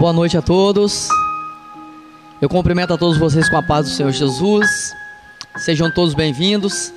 Boa 0.00 0.14
noite 0.14 0.34
a 0.34 0.40
todos. 0.40 1.10
Eu 2.40 2.48
cumprimento 2.48 2.94
a 2.94 2.96
todos 2.96 3.18
vocês 3.18 3.50
com 3.50 3.58
a 3.58 3.62
paz 3.62 3.86
do 3.86 3.92
Senhor 3.92 4.10
Jesus. 4.10 4.94
Sejam 5.58 5.90
todos 5.90 6.14
bem-vindos. 6.14 6.90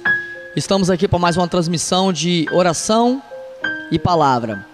Estamos 0.56 0.90
aqui 0.90 1.06
para 1.06 1.20
mais 1.20 1.36
uma 1.36 1.46
transmissão 1.46 2.14
de 2.14 2.48
oração 2.50 3.22
e 3.92 4.00
palavra. 4.00 4.66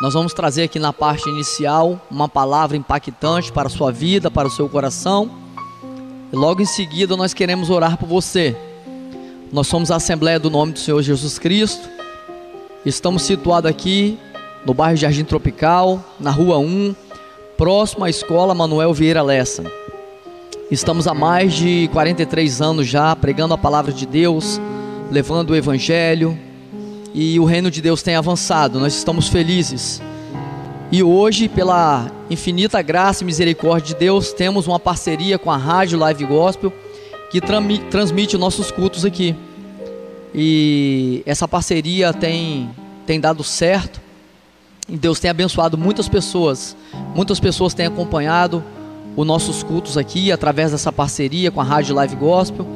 Nós 0.00 0.14
vamos 0.14 0.32
trazer 0.32 0.62
aqui 0.62 0.78
na 0.78 0.94
parte 0.94 1.28
inicial 1.28 2.00
uma 2.10 2.26
palavra 2.26 2.74
impactante 2.74 3.52
para 3.52 3.66
a 3.66 3.70
sua 3.70 3.92
vida, 3.92 4.30
para 4.30 4.48
o 4.48 4.50
seu 4.50 4.66
coração. 4.66 5.30
E 6.32 6.34
logo 6.34 6.62
em 6.62 6.66
seguida 6.66 7.18
nós 7.18 7.34
queremos 7.34 7.68
orar 7.68 7.98
por 7.98 8.08
você. 8.08 8.56
Nós 9.52 9.66
somos 9.66 9.90
a 9.90 9.96
Assembleia 9.96 10.40
do 10.40 10.48
Nome 10.48 10.72
do 10.72 10.78
Senhor 10.78 11.02
Jesus 11.02 11.38
Cristo. 11.38 11.86
Estamos 12.82 13.24
situados 13.24 13.70
aqui 13.70 14.18
no 14.64 14.72
bairro 14.72 14.96
Jardim 14.96 15.24
Tropical, 15.24 16.02
na 16.18 16.30
rua 16.30 16.58
1, 16.58 16.94
próximo 17.56 18.04
à 18.04 18.10
escola 18.10 18.54
Manuel 18.54 18.94
Vieira 18.94 19.22
Lessa. 19.22 19.64
Estamos 20.70 21.06
há 21.06 21.12
mais 21.12 21.52
de 21.52 21.88
43 21.92 22.62
anos 22.62 22.86
já 22.86 23.14
pregando 23.14 23.52
a 23.52 23.58
palavra 23.58 23.92
de 23.92 24.06
Deus, 24.06 24.60
levando 25.10 25.50
o 25.50 25.56
evangelho, 25.56 26.38
e 27.12 27.38
o 27.38 27.44
reino 27.44 27.70
de 27.70 27.80
Deus 27.82 28.02
tem 28.02 28.16
avançado. 28.16 28.80
Nós 28.80 28.94
estamos 28.94 29.28
felizes. 29.28 30.02
E 30.90 31.02
hoje, 31.02 31.48
pela 31.48 32.10
infinita 32.30 32.80
graça 32.80 33.22
e 33.22 33.26
misericórdia 33.26 33.94
de 33.94 34.00
Deus, 34.00 34.32
temos 34.32 34.66
uma 34.66 34.80
parceria 34.80 35.38
com 35.38 35.50
a 35.50 35.56
Rádio 35.56 35.98
Live 35.98 36.24
Gospel 36.24 36.72
que 37.30 37.40
transmite 37.90 38.36
nossos 38.38 38.70
cultos 38.70 39.04
aqui. 39.04 39.36
E 40.34 41.22
essa 41.26 41.46
parceria 41.46 42.12
tem, 42.12 42.70
tem 43.06 43.20
dado 43.20 43.44
certo. 43.44 44.03
Deus 44.88 45.18
tem 45.18 45.30
abençoado 45.30 45.78
muitas 45.78 46.08
pessoas. 46.08 46.76
Muitas 47.14 47.40
pessoas 47.40 47.72
têm 47.72 47.86
acompanhado 47.86 48.62
os 49.16 49.26
nossos 49.26 49.62
cultos 49.62 49.96
aqui 49.96 50.30
através 50.30 50.72
dessa 50.72 50.92
parceria 50.92 51.50
com 51.50 51.60
a 51.60 51.64
Rádio 51.64 51.94
Live 51.94 52.16
Gospel. 52.16 52.66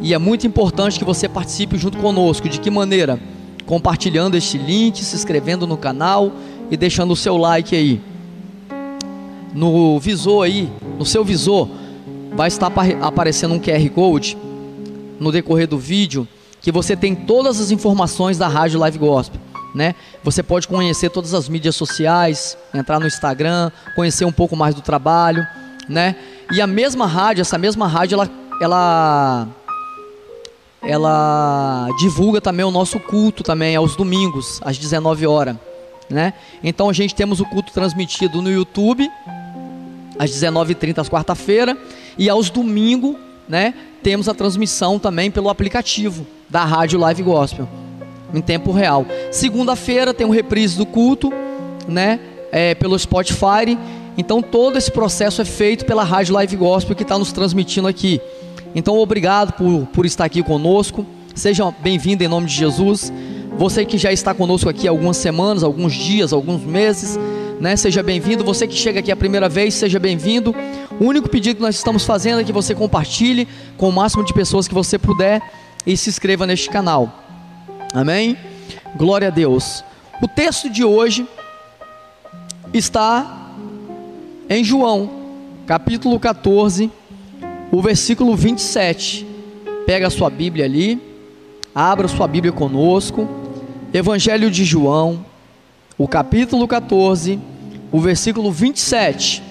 E 0.00 0.12
é 0.12 0.18
muito 0.18 0.46
importante 0.46 0.98
que 0.98 1.04
você 1.04 1.28
participe 1.28 1.78
junto 1.78 1.98
conosco. 1.98 2.48
De 2.48 2.60
que 2.60 2.70
maneira? 2.70 3.18
Compartilhando 3.64 4.36
este 4.36 4.58
link, 4.58 5.02
se 5.02 5.16
inscrevendo 5.16 5.66
no 5.66 5.76
canal 5.76 6.32
e 6.70 6.76
deixando 6.76 7.12
o 7.12 7.16
seu 7.16 7.36
like 7.36 7.74
aí. 7.74 8.00
No 9.54 9.98
visor 9.98 10.44
aí, 10.44 10.70
no 10.98 11.06
seu 11.06 11.24
visor, 11.24 11.68
vai 12.36 12.48
estar 12.48 12.70
aparecendo 13.00 13.54
um 13.54 13.58
QR 13.58 13.88
Code 13.90 14.36
no 15.18 15.32
decorrer 15.32 15.66
do 15.66 15.78
vídeo 15.78 16.28
que 16.60 16.70
você 16.70 16.94
tem 16.94 17.14
todas 17.14 17.58
as 17.60 17.70
informações 17.70 18.36
da 18.36 18.46
Rádio 18.46 18.78
Live 18.80 18.98
Gospel 18.98 19.40
né? 19.78 19.94
Você 20.24 20.42
pode 20.42 20.66
conhecer 20.66 21.08
todas 21.08 21.32
as 21.32 21.48
mídias 21.48 21.76
sociais, 21.76 22.58
entrar 22.74 22.98
no 22.98 23.06
Instagram, 23.06 23.70
conhecer 23.94 24.24
um 24.24 24.32
pouco 24.32 24.56
mais 24.56 24.74
do 24.74 24.82
trabalho, 24.82 25.46
né? 25.88 26.16
E 26.50 26.60
a 26.60 26.66
mesma 26.66 27.06
rádio, 27.06 27.42
essa 27.42 27.56
mesma 27.56 27.86
rádio, 27.86 28.16
ela, 28.16 28.28
ela, 28.60 29.48
ela 30.82 31.88
divulga 31.96 32.40
também 32.40 32.66
o 32.66 32.72
nosso 32.72 32.98
culto 32.98 33.44
também 33.44 33.76
aos 33.76 33.94
domingos, 33.94 34.60
às 34.64 34.76
19 34.76 35.28
horas, 35.28 35.54
né? 36.10 36.34
Então 36.60 36.90
a 36.90 36.92
gente 36.92 37.14
temos 37.14 37.38
o 37.38 37.44
culto 37.44 37.72
transmitido 37.72 38.42
no 38.42 38.50
YouTube 38.50 39.08
às 40.18 40.32
19h30 40.32 40.98
às 40.98 41.08
quarta-feira 41.08 41.78
e 42.18 42.28
aos 42.28 42.50
domingos, 42.50 43.14
né? 43.48 43.72
Temos 44.02 44.28
a 44.28 44.34
transmissão 44.34 44.98
também 44.98 45.30
pelo 45.30 45.48
aplicativo 45.48 46.26
da 46.50 46.64
Rádio 46.64 46.98
Live 46.98 47.22
Gospel 47.22 47.68
em 48.32 48.40
tempo 48.40 48.72
real. 48.72 49.06
Segunda-feira 49.30 50.12
tem 50.12 50.26
um 50.26 50.30
reprise 50.30 50.76
do 50.76 50.86
culto, 50.86 51.32
né? 51.86 52.20
É, 52.50 52.74
pelo 52.74 52.98
Spotify. 52.98 53.78
Então 54.16 54.42
todo 54.42 54.76
esse 54.76 54.90
processo 54.90 55.40
é 55.40 55.44
feito 55.44 55.84
pela 55.84 56.02
Rádio 56.02 56.34
Live 56.34 56.56
Gospel 56.56 56.96
que 56.96 57.02
está 57.02 57.18
nos 57.18 57.32
transmitindo 57.32 57.86
aqui. 57.86 58.20
Então 58.74 58.98
obrigado 58.98 59.52
por, 59.52 59.86
por 59.86 60.06
estar 60.06 60.24
aqui 60.24 60.42
conosco. 60.42 61.06
Seja 61.34 61.70
bem-vindo 61.70 62.24
em 62.24 62.28
nome 62.28 62.46
de 62.46 62.54
Jesus. 62.54 63.12
Você 63.56 63.84
que 63.84 63.98
já 63.98 64.12
está 64.12 64.34
conosco 64.34 64.68
aqui 64.68 64.86
algumas 64.86 65.16
semanas, 65.16 65.62
alguns 65.62 65.92
dias, 65.92 66.32
alguns 66.32 66.62
meses, 66.62 67.18
né? 67.60 67.76
Seja 67.76 68.02
bem-vindo. 68.02 68.44
Você 68.44 68.66
que 68.66 68.74
chega 68.74 69.00
aqui 69.00 69.10
a 69.10 69.16
primeira 69.16 69.48
vez, 69.48 69.74
seja 69.74 69.98
bem-vindo. 69.98 70.54
O 71.00 71.04
único 71.04 71.28
pedido 71.28 71.56
que 71.56 71.62
nós 71.62 71.76
estamos 71.76 72.04
fazendo 72.04 72.40
é 72.40 72.44
que 72.44 72.52
você 72.52 72.74
compartilhe 72.74 73.46
com 73.76 73.88
o 73.88 73.92
máximo 73.92 74.24
de 74.24 74.32
pessoas 74.34 74.66
que 74.66 74.74
você 74.74 74.98
puder 74.98 75.40
e 75.86 75.96
se 75.96 76.10
inscreva 76.10 76.46
neste 76.46 76.68
canal. 76.68 77.27
Amém? 77.92 78.36
Glória 78.96 79.28
a 79.28 79.30
Deus. 79.30 79.82
O 80.22 80.28
texto 80.28 80.68
de 80.68 80.84
hoje 80.84 81.26
está 82.72 83.50
em 84.48 84.62
João, 84.62 85.10
capítulo 85.66 86.20
14, 86.20 86.90
o 87.72 87.80
versículo 87.80 88.36
27. 88.36 89.26
Pega 89.86 90.06
a 90.06 90.10
sua 90.10 90.28
Bíblia 90.28 90.66
ali, 90.66 91.00
abra 91.74 92.08
sua 92.08 92.28
Bíblia 92.28 92.52
conosco. 92.52 93.26
Evangelho 93.92 94.50
de 94.50 94.64
João, 94.64 95.24
o 95.96 96.06
capítulo 96.06 96.68
14, 96.68 97.40
o 97.90 98.00
versículo 98.00 98.52
27. 98.52 99.42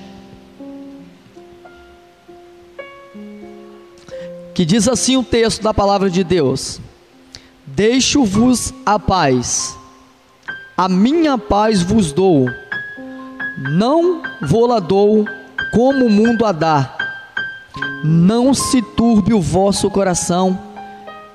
Que 4.54 4.64
diz 4.64 4.88
assim 4.88 5.18
o 5.18 5.24
texto 5.24 5.64
da 5.64 5.74
palavra 5.74 6.08
de 6.08 6.24
Deus: 6.24 6.80
Deixo-vos 7.78 8.74
a 8.84 8.98
paz, 8.98 9.78
a 10.76 10.90
minha 10.90 11.38
paz 11.38 11.84
vos 11.84 12.12
dou, 12.12 12.48
não 13.72 14.24
vou-la 14.42 14.80
dou 14.80 15.24
como 15.72 16.08
o 16.08 16.10
mundo 16.10 16.44
a 16.44 16.52
dá. 16.52 16.98
Não 18.04 18.52
se 18.52 18.82
turbe 18.82 19.32
o 19.32 19.40
vosso 19.40 19.92
coração, 19.92 20.60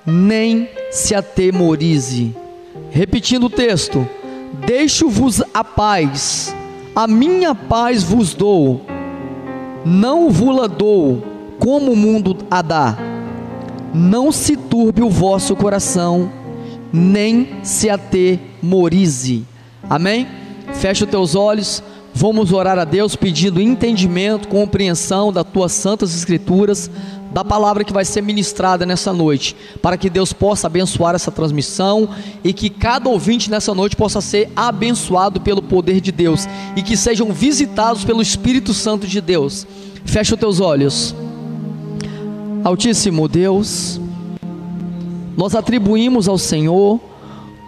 nem 0.04 0.68
se 0.90 1.14
atemorize. 1.14 2.34
Repetindo 2.90 3.46
o 3.46 3.50
texto: 3.50 4.04
Deixo-vos 4.66 5.44
a 5.54 5.62
paz, 5.62 6.52
a 6.92 7.06
minha 7.06 7.54
paz 7.54 8.02
vos 8.02 8.34
dou, 8.34 8.84
não 9.86 10.28
vou-la 10.28 10.66
dou 10.66 11.22
como 11.60 11.92
o 11.92 11.96
mundo 11.96 12.36
a 12.50 12.60
dá 12.62 13.11
não 13.94 14.32
se 14.32 14.56
turbe 14.56 15.02
o 15.02 15.10
vosso 15.10 15.54
coração, 15.54 16.30
nem 16.92 17.48
se 17.62 17.90
atemorize. 17.90 19.44
Amém? 19.88 20.26
Fecha 20.74 21.04
os 21.04 21.10
teus 21.10 21.34
olhos, 21.34 21.82
vamos 22.14 22.52
orar 22.52 22.78
a 22.78 22.84
Deus 22.84 23.16
pedindo 23.16 23.60
entendimento, 23.60 24.48
compreensão 24.48 25.32
das 25.32 25.44
tuas 25.44 25.72
santas 25.72 26.14
escrituras, 26.14 26.90
da 27.32 27.44
palavra 27.44 27.82
que 27.82 27.92
vai 27.92 28.04
ser 28.04 28.22
ministrada 28.22 28.84
nessa 28.84 29.12
noite, 29.12 29.56
para 29.80 29.96
que 29.96 30.10
Deus 30.10 30.32
possa 30.32 30.66
abençoar 30.66 31.14
essa 31.14 31.30
transmissão 31.30 32.08
e 32.44 32.52
que 32.52 32.68
cada 32.68 33.08
ouvinte 33.08 33.50
nessa 33.50 33.74
noite 33.74 33.96
possa 33.96 34.20
ser 34.20 34.50
abençoado 34.54 35.40
pelo 35.40 35.62
poder 35.62 36.00
de 36.00 36.12
Deus 36.12 36.46
e 36.76 36.82
que 36.82 36.96
sejam 36.96 37.32
visitados 37.32 38.04
pelo 38.04 38.20
Espírito 38.20 38.74
Santo 38.74 39.06
de 39.06 39.20
Deus. 39.20 39.66
Fecha 40.04 40.34
os 40.34 40.40
teus 40.40 40.60
olhos. 40.60 41.14
Altíssimo 42.64 43.26
Deus, 43.26 44.00
nós 45.36 45.56
atribuímos 45.56 46.28
ao 46.28 46.38
Senhor 46.38 47.00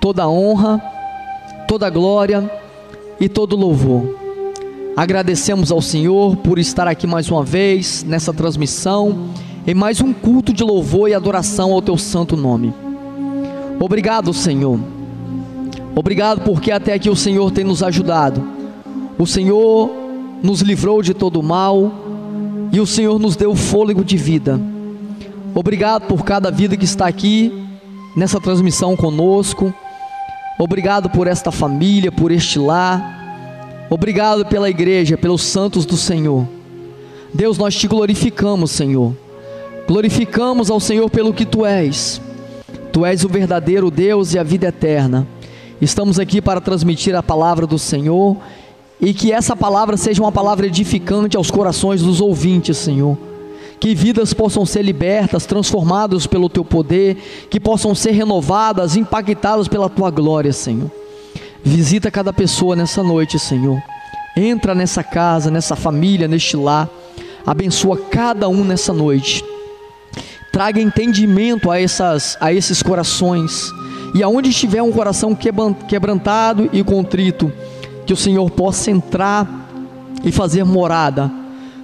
toda 0.00 0.22
a 0.22 0.28
honra, 0.28 0.81
toda 1.66 1.91
glória 1.91 2.49
e 3.19 3.28
todo 3.28 3.55
o 3.55 3.59
louvor. 3.59 4.16
Agradecemos 4.97 5.72
ao 5.72 5.82
Senhor 5.82 6.37
por 6.37 6.60
estar 6.60 6.87
aqui 6.87 7.09
mais 7.09 7.28
uma 7.28 7.43
vez 7.43 8.05
nessa 8.05 8.32
transmissão, 8.32 9.31
em 9.66 9.75
mais 9.75 10.00
um 10.00 10.12
culto 10.12 10.52
de 10.52 10.62
louvor 10.62 11.11
e 11.11 11.14
adoração 11.14 11.73
ao 11.73 11.82
teu 11.82 11.99
santo 11.99 12.37
nome. 12.37 12.73
Obrigado, 13.81 14.32
Senhor. 14.32 14.79
Obrigado 15.97 16.43
porque 16.43 16.70
até 16.70 16.93
aqui 16.93 17.11
o 17.11 17.17
Senhor 17.17 17.50
tem 17.50 17.64
nos 17.64 17.82
ajudado. 17.82 18.47
O 19.19 19.26
Senhor 19.26 19.90
nos 20.40 20.61
livrou 20.61 21.02
de 21.02 21.14
todo 21.14 21.43
mal 21.43 21.93
e 22.70 22.81
o 22.81 22.87
Senhor 22.87 23.19
nos 23.19 23.35
deu 23.35 23.56
fôlego 23.56 24.05
de 24.05 24.17
vida. 24.17 24.74
Obrigado 25.55 26.09
por 26.09 26.25
cada 26.25 26.51
vida 26.51 26.77
que 26.77 26.85
está 26.85 27.06
aqui 27.06 27.65
nessa 28.17 28.41
transmissão 28.41 28.97
conosco. 28.97 29.73
Obrigado 30.59 31.09
por 31.09 31.29
esta 31.29 31.53
família, 31.53 32.11
por 32.11 32.33
este 32.33 32.59
lar. 32.59 33.87
Obrigado 33.89 34.45
pela 34.45 34.69
igreja, 34.69 35.17
pelos 35.17 35.43
santos 35.43 35.87
do 35.87 35.97
Senhor. 35.97 36.49
Deus, 37.33 37.56
nós 37.56 37.73
te 37.77 37.87
glorificamos, 37.87 38.73
Senhor. 38.73 39.15
Glorificamos 39.87 40.71
ao 40.71 40.81
Senhor 40.81 41.09
pelo 41.09 41.33
que 41.33 41.47
tu 41.47 41.65
és. 41.65 42.21
Tu 42.93 43.07
és 43.07 43.25
o 43.25 43.29
verdadeiro 43.29 43.93
Deus 43.93 44.35
e 44.35 44.39
a 44.41 44.43
vida 44.43 44.67
eterna. 44.67 45.25
Estamos 45.81 46.19
aqui 46.19 46.43
para 46.43 46.61
transmitir 46.61 47.15
a 47.15 47.23
palavra 47.23 47.65
do 47.65 47.79
Senhor 47.79 48.37
e 49.00 49.15
que 49.15 49.31
essa 49.31 49.55
palavra 49.55 49.97
seja 49.97 50.21
uma 50.21 50.33
palavra 50.33 50.67
edificante 50.67 51.37
aos 51.37 51.50
corações 51.50 52.03
dos 52.03 52.21
ouvintes, 52.21 52.77
Senhor 52.77 53.34
que 53.85 53.95
vidas 53.95 54.33
possam 54.33 54.65
ser 54.65 54.81
libertas, 54.81 55.45
transformadas 55.45 56.27
pelo 56.27 56.49
teu 56.49 56.65
poder, 56.65 57.19
que 57.51 57.61
possam 57.61 57.95
ser 57.95 58.13
renovadas, 58.13 58.97
impactadas 58.97 59.69
pela 59.69 59.91
tua 59.91 60.11
glória, 60.11 60.55
Senhor. 60.55 60.91
Visita 61.63 62.11
cada 62.11 62.33
pessoa 62.33 62.75
nessa 62.75 63.03
noite, 63.03 63.39
Senhor. 63.39 63.79
Entra 64.35 64.75
nessa 64.75 65.05
casa, 65.05 65.51
nessa 65.51 65.77
família, 65.77 66.27
neste 66.27 66.57
lar. 66.57 66.89
Abençoa 67.45 67.99
cada 68.11 68.49
um 68.49 68.65
nessa 68.65 68.91
noite. 68.91 69.45
Traga 70.51 70.81
entendimento 70.81 71.71
a, 71.71 71.79
essas, 71.79 72.39
a 72.41 72.55
esses 72.55 72.83
corações. 72.83 73.71
E 74.15 74.23
aonde 74.23 74.49
estiver 74.49 74.81
um 74.81 74.93
coração 74.93 75.37
quebrantado 75.87 76.71
e 76.73 76.83
contrito, 76.83 77.53
que 78.07 78.15
o 78.15 78.17
Senhor 78.17 78.51
possa 78.51 78.91
entrar 78.91 79.47
e 80.25 80.33
fazer 80.33 80.65
morada. 80.65 81.31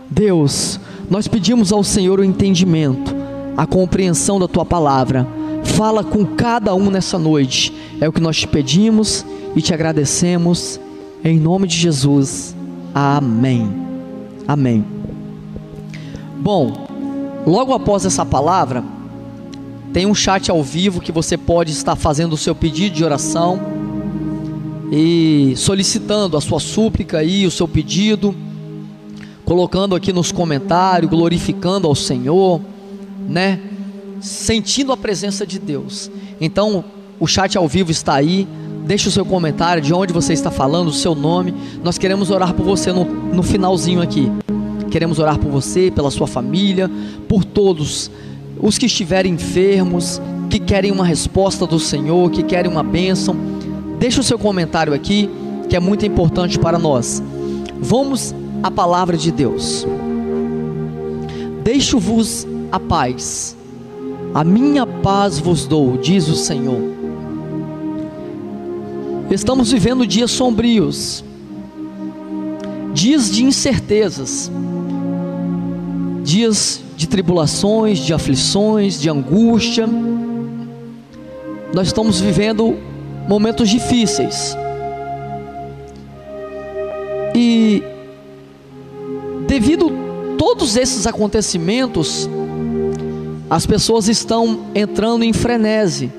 Deus, 0.08 0.79
nós 1.10 1.26
pedimos 1.26 1.72
ao 1.72 1.82
Senhor 1.82 2.20
o 2.20 2.24
entendimento, 2.24 3.12
a 3.56 3.66
compreensão 3.66 4.38
da 4.38 4.46
tua 4.46 4.64
palavra. 4.64 5.26
Fala 5.64 6.04
com 6.04 6.24
cada 6.24 6.72
um 6.72 6.88
nessa 6.88 7.18
noite. 7.18 7.74
É 8.00 8.08
o 8.08 8.12
que 8.12 8.20
nós 8.20 8.36
te 8.36 8.46
pedimos 8.46 9.26
e 9.56 9.60
te 9.60 9.74
agradecemos. 9.74 10.78
Em 11.24 11.36
nome 11.36 11.66
de 11.66 11.76
Jesus. 11.76 12.54
Amém. 12.94 13.68
Amém. 14.46 14.84
Bom, 16.38 16.86
logo 17.44 17.74
após 17.74 18.06
essa 18.06 18.24
palavra, 18.24 18.84
tem 19.92 20.06
um 20.06 20.14
chat 20.14 20.48
ao 20.48 20.62
vivo 20.62 21.00
que 21.00 21.10
você 21.10 21.36
pode 21.36 21.72
estar 21.72 21.96
fazendo 21.96 22.34
o 22.34 22.38
seu 22.38 22.54
pedido 22.54 22.94
de 22.94 23.04
oração 23.04 23.60
e 24.92 25.54
solicitando 25.56 26.36
a 26.36 26.40
sua 26.40 26.60
súplica 26.60 27.18
aí, 27.18 27.46
o 27.46 27.50
seu 27.50 27.66
pedido, 27.66 28.32
colocando 29.50 29.96
aqui 29.96 30.12
nos 30.12 30.30
comentários, 30.30 31.10
glorificando 31.10 31.88
ao 31.88 31.94
Senhor, 31.96 32.60
né? 33.28 33.58
Sentindo 34.20 34.92
a 34.92 34.96
presença 34.96 35.44
de 35.44 35.58
Deus. 35.58 36.08
Então, 36.40 36.84
o 37.18 37.26
chat 37.26 37.58
ao 37.58 37.66
vivo 37.66 37.90
está 37.90 38.14
aí. 38.14 38.46
Deixe 38.86 39.08
o 39.08 39.10
seu 39.10 39.26
comentário 39.26 39.82
de 39.82 39.92
onde 39.92 40.12
você 40.12 40.32
está 40.32 40.52
falando, 40.52 40.86
o 40.86 40.92
seu 40.92 41.16
nome. 41.16 41.52
Nós 41.82 41.98
queremos 41.98 42.30
orar 42.30 42.54
por 42.54 42.62
você 42.62 42.92
no, 42.92 43.04
no 43.04 43.42
finalzinho 43.42 44.00
aqui. 44.00 44.30
Queremos 44.88 45.18
orar 45.18 45.36
por 45.36 45.50
você, 45.50 45.90
pela 45.90 46.12
sua 46.12 46.28
família, 46.28 46.88
por 47.28 47.44
todos 47.44 48.08
os 48.56 48.78
que 48.78 48.86
estiverem 48.86 49.34
enfermos, 49.34 50.22
que 50.48 50.60
querem 50.60 50.92
uma 50.92 51.04
resposta 51.04 51.66
do 51.66 51.80
Senhor, 51.80 52.30
que 52.30 52.44
querem 52.44 52.70
uma 52.70 52.84
bênção, 52.84 53.36
deixe 53.98 54.20
o 54.20 54.22
seu 54.22 54.38
comentário 54.38 54.94
aqui, 54.94 55.28
que 55.68 55.74
é 55.74 55.80
muito 55.80 56.06
importante 56.06 56.56
para 56.56 56.78
nós. 56.78 57.20
Vamos 57.80 58.32
à 58.62 58.70
palavra 58.70 59.16
de 59.16 59.30
Deus. 59.30 59.86
Deixo-vos 61.62 62.46
a 62.70 62.78
paz, 62.78 63.56
a 64.34 64.44
minha 64.44 64.86
paz 64.86 65.38
vos 65.38 65.66
dou, 65.66 65.96
diz 65.96 66.28
o 66.28 66.36
Senhor. 66.36 66.80
Estamos 69.30 69.70
vivendo 69.70 70.06
dias 70.06 70.30
sombrios, 70.30 71.24
dias 72.92 73.30
de 73.30 73.44
incertezas, 73.44 74.50
dias 76.24 76.82
de 76.96 77.06
tribulações, 77.08 77.98
de 78.00 78.12
aflições, 78.12 79.00
de 79.00 79.08
angústia. 79.08 79.88
Nós 81.72 81.86
estamos 81.86 82.20
vivendo 82.20 82.76
momentos 83.28 83.68
difíceis. 83.68 84.56
E 87.34 87.82
devido 89.60 89.92
todos 90.38 90.74
esses 90.74 91.06
acontecimentos, 91.06 92.26
as 93.50 93.66
pessoas 93.66 94.08
estão 94.08 94.60
entrando 94.74 95.22
em 95.22 95.34
frenesi. 95.34 96.10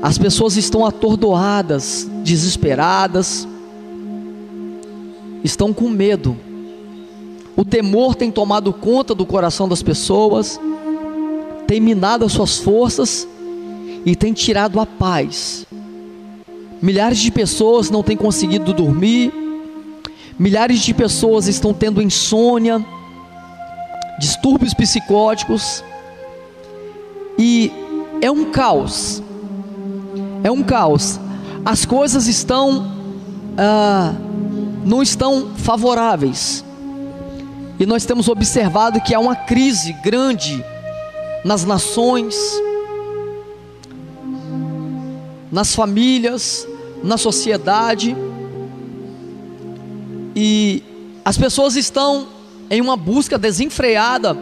As 0.00 0.16
pessoas 0.16 0.56
estão 0.56 0.86
atordoadas, 0.86 2.08
desesperadas, 2.22 3.48
estão 5.42 5.72
com 5.72 5.88
medo. 5.88 6.36
O 7.56 7.64
temor 7.64 8.14
tem 8.14 8.30
tomado 8.30 8.72
conta 8.72 9.12
do 9.12 9.26
coração 9.26 9.68
das 9.68 9.82
pessoas, 9.82 10.60
tem 11.66 11.80
minado 11.80 12.24
as 12.24 12.30
suas 12.30 12.58
forças 12.58 13.26
e 14.04 14.14
tem 14.14 14.32
tirado 14.32 14.78
a 14.78 14.86
paz. 14.86 15.66
Milhares 16.80 17.18
de 17.18 17.32
pessoas 17.32 17.90
não 17.90 18.04
têm 18.04 18.16
conseguido 18.16 18.72
dormir, 18.72 19.32
milhares 20.38 20.80
de 20.80 20.92
pessoas 20.92 21.46
estão 21.46 21.72
tendo 21.72 22.02
insônia, 22.02 22.84
distúrbios 24.18 24.74
psicóticos, 24.74 25.84
e 27.38 27.70
é 28.20 28.30
um 28.30 28.50
caos. 28.50 29.22
É 30.42 30.50
um 30.50 30.62
caos. 30.62 31.20
As 31.64 31.84
coisas 31.84 32.26
estão 32.26 32.96
ah, 33.58 34.14
não 34.84 35.02
estão 35.02 35.50
favoráveis. 35.56 36.64
E 37.78 37.84
nós 37.84 38.04
temos 38.04 38.28
observado 38.28 39.00
que 39.00 39.14
há 39.14 39.18
uma 39.18 39.34
crise 39.34 39.92
grande 39.94 40.64
nas 41.44 41.64
nações, 41.64 42.36
nas 45.50 45.74
famílias, 45.74 46.66
na 47.02 47.18
sociedade. 47.18 48.16
E 50.38 50.82
as 51.24 51.38
pessoas 51.38 51.76
estão 51.76 52.28
em 52.68 52.82
uma 52.82 52.94
busca 52.94 53.38
desenfreada 53.38 54.36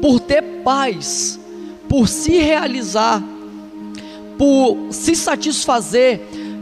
por 0.00 0.20
ter 0.20 0.40
paz, 0.62 1.40
por 1.88 2.06
se 2.06 2.38
realizar, 2.38 3.20
por 4.38 4.92
se 4.92 5.16
satisfazer. 5.16 6.20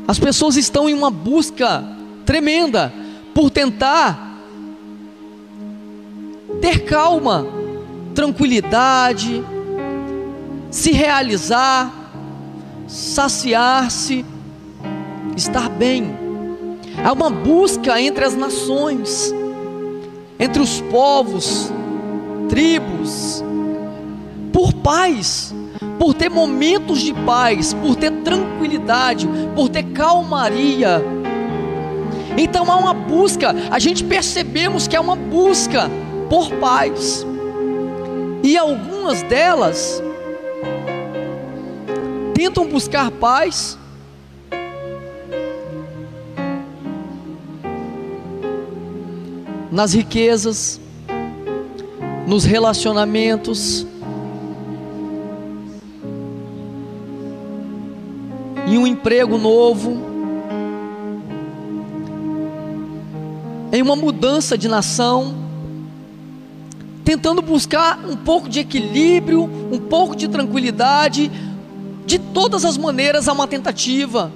As 0.09 0.19
pessoas 0.19 0.57
estão 0.57 0.89
em 0.89 0.95
uma 0.95 1.11
busca 1.11 1.85
tremenda 2.25 2.91
por 3.35 3.51
tentar 3.51 4.41
ter 6.63 6.85
calma, 6.85 7.47
tranquilidade, 8.15 9.45
se 10.71 10.91
realizar, 10.91 11.93
saciar-se, 12.89 14.25
estar 15.37 15.69
bem. 15.69 16.26
Há 17.05 17.13
uma 17.13 17.31
busca 17.31 18.01
entre 18.01 18.25
as 18.25 18.35
nações, 18.35 19.33
entre 20.39 20.61
os 20.61 20.81
povos, 20.83 21.71
tribos, 22.49 23.45
por 24.53 24.73
paz, 24.73 25.55
por 25.99 26.15
ter 26.15 26.31
momentos 26.31 27.01
de 27.01 27.13
paz, 27.13 27.75
por 27.75 27.97
ter 27.97 28.11
tranquilidade, 28.23 29.29
por 29.55 29.69
ter 29.69 29.83
calmaria. 29.85 31.03
Então 32.37 32.71
há 32.71 32.77
uma 32.77 32.95
busca, 32.95 33.55
a 33.71 33.79
gente 33.79 34.05
percebemos 34.05 34.87
que 34.87 34.97
há 34.97 35.01
uma 35.01 35.17
busca 35.17 35.91
por 36.29 36.51
paz. 36.55 37.27
E 38.43 38.57
algumas 38.57 39.23
delas 39.23 40.03
tentam 42.35 42.67
buscar 42.67 43.11
paz 43.11 43.79
nas 49.77 49.93
riquezas, 49.93 50.81
nos 52.27 52.47
relacionamentos, 52.47 53.87
em 58.67 58.79
um 58.79 58.87
emprego 58.87 59.37
novo, 59.37 59.99
em 63.71 63.83
uma 63.83 63.95
mudança 63.95 64.57
de 64.57 64.67
nação 64.67 65.45
tentando 67.05 67.43
buscar 67.43 68.01
um 68.05 68.17
pouco 68.17 68.49
de 68.49 68.61
equilíbrio, 68.61 69.45
um 69.71 69.79
pouco 69.79 70.17
de 70.17 70.27
tranquilidade. 70.27 71.31
De 72.05 72.19
todas 72.19 72.65
as 72.65 72.77
maneiras 72.77 73.29
há 73.29 73.33
uma 73.33 73.47
tentativa. 73.47 74.33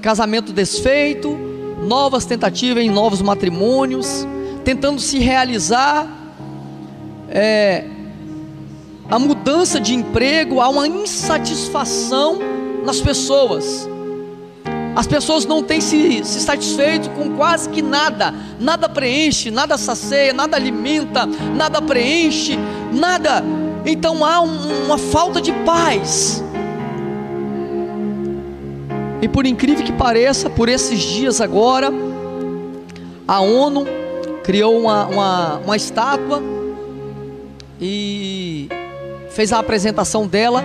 Casamento 0.00 0.52
desfeito, 0.52 1.49
novas 1.82 2.24
tentativas 2.24 2.84
em 2.84 2.90
novos 2.90 3.22
matrimônios, 3.22 4.26
tentando 4.64 5.00
se 5.00 5.18
realizar. 5.18 6.18
É, 7.28 7.84
a 9.08 9.18
mudança 9.18 9.80
de 9.80 9.94
emprego, 9.94 10.60
há 10.60 10.68
uma 10.68 10.86
insatisfação 10.86 12.38
nas 12.84 13.00
pessoas. 13.00 13.88
As 14.94 15.06
pessoas 15.06 15.46
não 15.46 15.62
têm 15.62 15.80
se, 15.80 16.24
se 16.24 16.40
satisfeito 16.40 17.10
com 17.10 17.30
quase 17.36 17.68
que 17.68 17.82
nada, 17.82 18.34
nada 18.58 18.88
preenche, 18.88 19.50
nada 19.50 19.78
sacia, 19.78 20.32
nada 20.32 20.56
alimenta, 20.56 21.26
nada 21.26 21.80
preenche, 21.80 22.58
nada. 22.92 23.42
Então 23.84 24.24
há 24.24 24.40
um, 24.40 24.84
uma 24.86 24.98
falta 24.98 25.40
de 25.40 25.52
paz. 25.64 26.44
E 29.22 29.28
por 29.28 29.46
incrível 29.46 29.84
que 29.84 29.92
pareça, 29.92 30.48
por 30.48 30.68
esses 30.68 30.98
dias 31.00 31.40
agora, 31.40 31.92
a 33.28 33.40
ONU 33.40 33.86
criou 34.42 34.78
uma, 34.80 35.06
uma, 35.06 35.56
uma 35.58 35.76
estátua 35.76 36.42
e 37.80 38.68
fez 39.30 39.52
a 39.52 39.58
apresentação 39.58 40.26
dela 40.26 40.64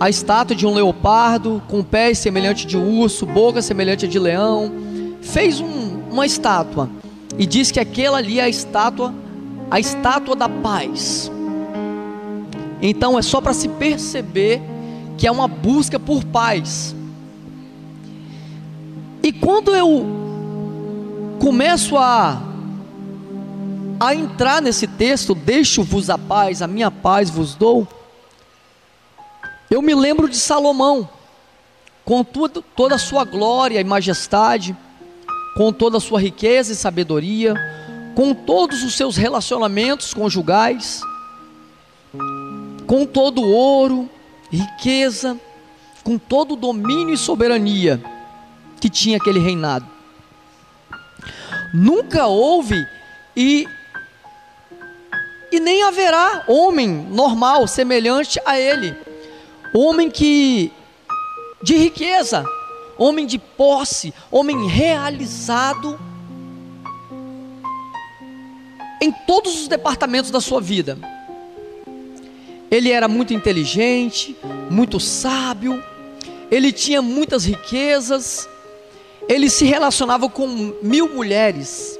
a 0.00 0.08
estátua 0.08 0.54
de 0.54 0.64
um 0.64 0.72
leopardo, 0.72 1.60
com 1.66 1.82
pés 1.82 2.18
semelhante 2.18 2.66
de 2.66 2.76
urso, 2.76 3.26
boca 3.26 3.60
semelhante 3.60 4.06
de 4.06 4.18
leão. 4.18 4.70
Fez 5.20 5.60
um, 5.60 6.00
uma 6.10 6.24
estátua 6.24 6.88
e 7.36 7.44
diz 7.44 7.72
que 7.72 7.80
aquela 7.80 8.18
ali 8.18 8.38
é 8.38 8.44
a 8.44 8.48
estátua, 8.48 9.12
a 9.70 9.80
estátua 9.80 10.36
da 10.36 10.48
paz. 10.48 11.30
Então 12.80 13.18
é 13.18 13.22
só 13.22 13.40
para 13.40 13.52
se 13.52 13.68
perceber 13.68 14.62
que 15.18 15.26
é 15.26 15.30
uma 15.30 15.48
busca 15.48 15.98
por 15.98 16.24
paz. 16.24 16.94
E 19.22 19.32
quando 19.32 19.74
eu 19.74 20.06
começo 21.40 21.98
a 21.98 22.44
a 24.00 24.14
entrar 24.14 24.62
nesse 24.62 24.86
texto, 24.86 25.34
deixo-vos 25.34 26.08
a 26.08 26.16
paz, 26.16 26.62
a 26.62 26.68
minha 26.68 26.88
paz 26.88 27.28
vos 27.30 27.56
dou. 27.56 27.86
Eu 29.68 29.82
me 29.82 29.92
lembro 29.92 30.28
de 30.28 30.36
Salomão, 30.36 31.08
com 32.04 32.22
tudo, 32.22 32.62
toda 32.76 32.94
a 32.94 32.98
sua 32.98 33.24
glória 33.24 33.80
e 33.80 33.84
majestade, 33.84 34.76
com 35.56 35.72
toda 35.72 35.96
a 35.96 36.00
sua 36.00 36.20
riqueza 36.20 36.72
e 36.72 36.76
sabedoria, 36.76 37.56
com 38.14 38.32
todos 38.32 38.84
os 38.84 38.96
seus 38.96 39.16
relacionamentos 39.16 40.14
conjugais, 40.14 41.02
com 42.86 43.04
todo 43.04 43.42
o 43.42 43.50
ouro, 43.50 44.08
riqueza, 44.50 45.38
com 46.02 46.16
todo 46.18 46.52
o 46.52 46.56
domínio 46.56 47.14
e 47.14 47.18
soberania 47.18 48.02
que 48.80 48.88
tinha 48.88 49.16
aquele 49.16 49.38
reinado. 49.38 49.86
Nunca 51.74 52.26
houve 52.26 52.86
e 53.36 53.66
e 55.50 55.58
nem 55.60 55.82
haverá 55.82 56.44
homem 56.46 56.88
normal 56.88 57.66
semelhante 57.66 58.38
a 58.44 58.58
ele, 58.58 58.94
homem 59.74 60.10
que 60.10 60.70
de 61.62 61.74
riqueza, 61.76 62.44
homem 62.98 63.26
de 63.26 63.38
posse, 63.38 64.12
homem 64.30 64.66
realizado 64.66 65.98
em 69.00 69.10
todos 69.10 69.62
os 69.62 69.68
departamentos 69.68 70.30
da 70.30 70.40
sua 70.40 70.60
vida. 70.60 70.98
Ele 72.70 72.90
era 72.90 73.08
muito 73.08 73.32
inteligente, 73.32 74.36
muito 74.70 75.00
sábio, 75.00 75.82
ele 76.50 76.70
tinha 76.70 77.00
muitas 77.00 77.44
riquezas, 77.44 78.48
ele 79.28 79.48
se 79.48 79.64
relacionava 79.64 80.28
com 80.28 80.74
mil 80.82 81.08
mulheres, 81.08 81.98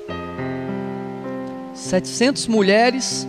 setecentas 1.75 2.47
mulheres, 2.47 3.27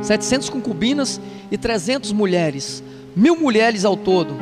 setecentas 0.00 0.48
concubinas 0.48 1.20
e 1.50 1.58
trezentas 1.58 2.12
mulheres, 2.12 2.82
mil 3.14 3.36
mulheres 3.36 3.84
ao 3.84 3.96
todo. 3.96 4.34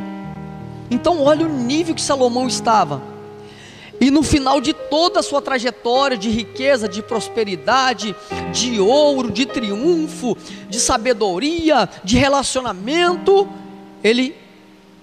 Então, 0.91 1.23
olha 1.23 1.47
o 1.47 1.49
nível 1.49 1.95
que 1.95 2.03
Salomão 2.03 2.47
estava. 2.47 3.10
E 4.01 4.11
no 4.11 4.23
final 4.23 4.63
de 4.63 4.73
toda 4.73 5.21
a 5.21 5.23
sua 5.23 5.43
trajetória 5.43 6.17
de 6.17 6.31
riqueza, 6.31 6.89
de 6.89 7.03
prosperidade, 7.03 8.17
de 8.51 8.81
ouro, 8.81 9.31
de 9.31 9.45
triunfo, 9.45 10.37
de 10.71 10.81
sabedoria, 10.81 11.87
de 12.03 12.17
relacionamento, 12.17 13.47
ele 14.03 14.35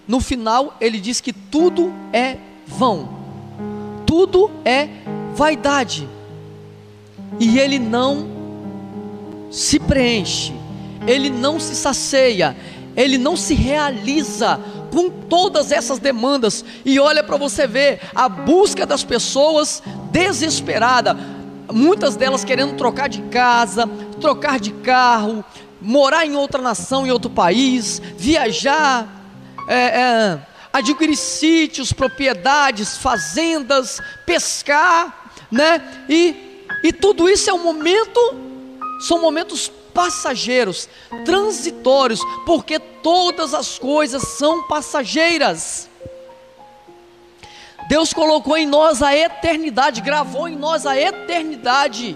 no 0.08 0.20
final 0.20 0.76
ele 0.82 1.00
diz 1.00 1.22
que 1.22 1.32
tudo 1.32 1.94
é 2.12 2.38
vão. 2.66 3.10
Tudo 4.06 4.50
é 4.66 4.90
vaidade. 5.36 6.08
E 7.40 7.60
ele 7.60 7.78
não 7.78 8.28
se 9.52 9.80
preenche, 9.80 10.54
ele 11.06 11.30
não 11.30 11.60
se 11.60 11.76
sacia, 11.76 12.56
ele 12.96 13.18
não 13.18 13.36
se 13.36 13.54
realiza 13.54 14.60
com 14.92 15.10
todas 15.10 15.72
essas 15.72 16.00
demandas. 16.00 16.64
E 16.86 17.00
olha 17.00 17.24
para 17.24 17.38
você 17.38 17.68
ver 17.68 18.02
a 18.14 18.28
busca 18.28 18.86
das 18.86 19.04
pessoas 19.04 19.82
desesperada, 20.12 21.18
muitas 21.72 22.16
delas 22.16 22.44
querendo 22.44 22.76
trocar 22.76 23.10
de 23.10 23.22
casa, 23.24 23.88
trocar 24.20 24.60
de 24.60 24.72
carro, 24.72 25.44
morar 25.82 26.26
em 26.26 26.36
outra 26.36 26.62
nação, 26.62 27.06
em 27.06 27.12
outro 27.12 27.30
país, 27.30 28.02
viajar, 28.18 29.08
é, 29.68 29.76
é, 29.76 30.40
adquirir 30.72 31.16
sítios, 31.16 31.94
propriedades, 31.94 32.98
fazendas, 32.98 34.00
pescar, 34.26 35.32
né? 35.52 35.82
E, 36.10 36.64
e 36.84 36.94
tudo 36.94 37.30
isso 37.30 37.50
é 37.50 37.54
um 37.54 37.64
momento, 37.64 38.20
são 39.02 39.20
momentos 39.20 39.72
passageiros, 39.98 40.88
transitórios, 41.26 42.22
porque 42.46 42.78
todas 42.78 43.56
as 43.56 43.80
coisas 43.80 44.22
são 44.22 44.68
passageiras. 44.68 45.90
Deus 47.90 48.14
colocou 48.14 48.56
em 48.56 48.68
nós 48.68 49.02
a 49.02 49.18
eternidade, 49.18 50.02
gravou 50.02 50.48
em 50.48 50.56
nós 50.56 50.86
a 50.86 50.96
eternidade. 50.96 52.16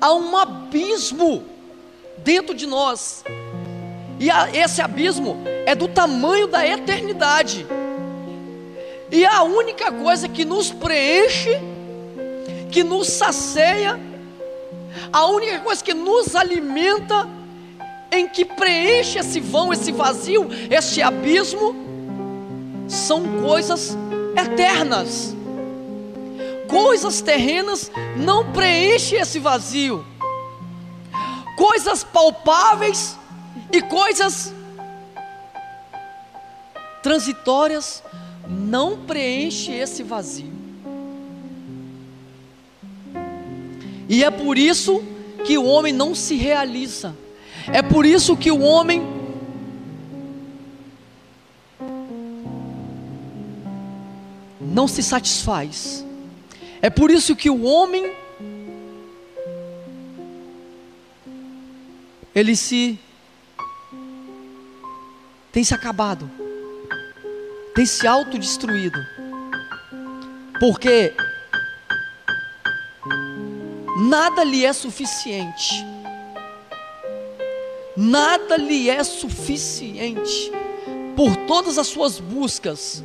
Há 0.00 0.14
um 0.14 0.36
abismo 0.36 1.42
dentro 2.18 2.54
de 2.54 2.64
nós, 2.64 3.24
e 4.20 4.28
esse 4.56 4.80
abismo 4.80 5.42
é 5.66 5.74
do 5.74 5.88
tamanho 5.88 6.46
da 6.46 6.64
eternidade. 6.64 7.66
E 9.10 9.26
a 9.26 9.42
única 9.42 9.90
coisa 9.90 10.28
que 10.28 10.44
nos 10.44 10.70
preenche, 10.70 11.58
que 12.70 12.84
nos 12.84 13.08
sacia, 13.08 14.13
a 15.12 15.26
única 15.26 15.60
coisa 15.60 15.82
que 15.82 15.94
nos 15.94 16.34
alimenta, 16.34 17.28
em 18.10 18.28
que 18.28 18.44
preenche 18.44 19.18
esse 19.18 19.40
vão, 19.40 19.72
esse 19.72 19.90
vazio, 19.92 20.48
este 20.70 21.02
abismo, 21.02 21.74
são 22.88 23.42
coisas 23.42 23.96
eternas. 24.36 25.34
Coisas 26.68 27.20
terrenas 27.20 27.90
não 28.16 28.52
preenchem 28.52 29.20
esse 29.20 29.38
vazio. 29.38 30.04
Coisas 31.56 32.02
palpáveis 32.02 33.16
e 33.72 33.80
coisas 33.82 34.52
transitórias 37.02 38.02
não 38.48 38.98
preenchem 38.98 39.78
esse 39.78 40.02
vazio. 40.02 40.53
E 44.08 44.22
é 44.22 44.30
por 44.30 44.58
isso 44.58 45.02
que 45.46 45.56
o 45.58 45.64
homem 45.64 45.92
não 45.92 46.14
se 46.14 46.36
realiza. 46.36 47.14
É 47.72 47.82
por 47.82 48.04
isso 48.04 48.36
que 48.36 48.50
o 48.50 48.60
homem 48.60 49.02
não 54.60 54.88
se 54.88 55.02
satisfaz. 55.02 56.04
É 56.82 56.90
por 56.90 57.10
isso 57.10 57.34
que 57.34 57.48
o 57.48 57.62
homem 57.62 58.12
ele 62.34 62.56
se 62.56 62.98
tem 65.52 65.62
se 65.62 65.72
acabado, 65.72 66.28
tem 67.74 67.86
se 67.86 68.06
autodestruído. 68.06 68.98
Porque 70.58 71.14
nada 73.96 74.44
lhe 74.44 74.64
é 74.64 74.72
suficiente. 74.72 75.84
Nada 77.96 78.56
lhe 78.56 78.90
é 78.90 79.02
suficiente. 79.04 80.52
Por 81.16 81.36
todas 81.46 81.78
as 81.78 81.86
suas 81.86 82.18
buscas, 82.18 83.04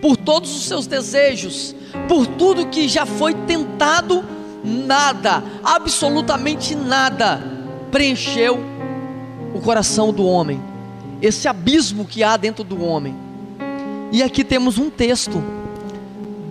por 0.00 0.16
todos 0.16 0.54
os 0.54 0.64
seus 0.64 0.86
desejos, 0.86 1.74
por 2.06 2.26
tudo 2.26 2.66
que 2.66 2.86
já 2.86 3.06
foi 3.06 3.32
tentado, 3.32 4.24
nada, 4.62 5.42
absolutamente 5.64 6.74
nada, 6.74 7.40
preencheu 7.90 8.58
o 9.54 9.60
coração 9.60 10.12
do 10.12 10.26
homem, 10.26 10.60
esse 11.22 11.48
abismo 11.48 12.04
que 12.04 12.22
há 12.22 12.36
dentro 12.36 12.62
do 12.62 12.84
homem. 12.84 13.16
E 14.12 14.22
aqui 14.22 14.44
temos 14.44 14.76
um 14.76 14.90
texto: 14.90 15.42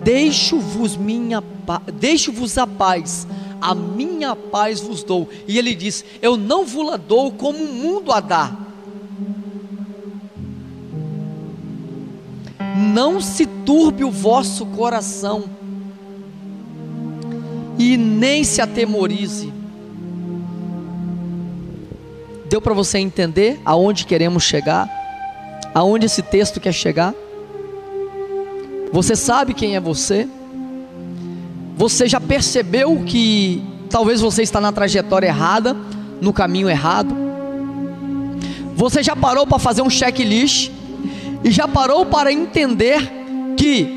Deixo-vos 0.02 0.96
minha, 0.96 1.42
deixo-vos 1.94 2.58
a 2.58 2.66
paz, 2.66 3.26
a 3.60 3.74
minha 3.74 4.34
paz 4.34 4.80
vos 4.80 5.02
dou. 5.02 5.28
E 5.46 5.58
ele 5.58 5.74
diz: 5.74 6.04
Eu 6.20 6.36
não 6.36 6.64
vos 6.64 6.86
la 6.86 6.96
dou 6.96 7.32
como 7.32 7.58
o 7.58 7.72
mundo 7.72 8.12
a 8.12 8.20
dá. 8.20 8.56
Não 12.76 13.20
se 13.20 13.46
turbe 13.46 14.04
o 14.04 14.10
vosso 14.10 14.66
coração, 14.66 15.44
e 17.78 17.96
nem 17.96 18.44
se 18.44 18.60
atemorize. 18.60 19.52
Deu 22.48 22.60
para 22.60 22.74
você 22.74 22.98
entender 22.98 23.60
aonde 23.64 24.06
queremos 24.06 24.44
chegar? 24.44 24.88
Aonde 25.74 26.06
esse 26.06 26.22
texto 26.22 26.60
quer 26.60 26.72
chegar? 26.72 27.14
Você 28.92 29.16
sabe 29.16 29.52
quem 29.52 29.74
é 29.74 29.80
você? 29.80 30.28
Você 31.76 32.08
já 32.08 32.18
percebeu 32.18 33.04
que 33.04 33.62
talvez 33.90 34.22
você 34.22 34.42
está 34.42 34.60
na 34.60 34.72
trajetória 34.72 35.26
errada, 35.28 35.76
no 36.22 36.32
caminho 36.32 36.70
errado? 36.70 37.14
Você 38.74 39.02
já 39.02 39.14
parou 39.14 39.46
para 39.46 39.58
fazer 39.58 39.82
um 39.82 39.90
checklist 39.90 40.70
e 41.44 41.50
já 41.50 41.68
parou 41.68 42.06
para 42.06 42.32
entender 42.32 42.98
que 43.58 43.94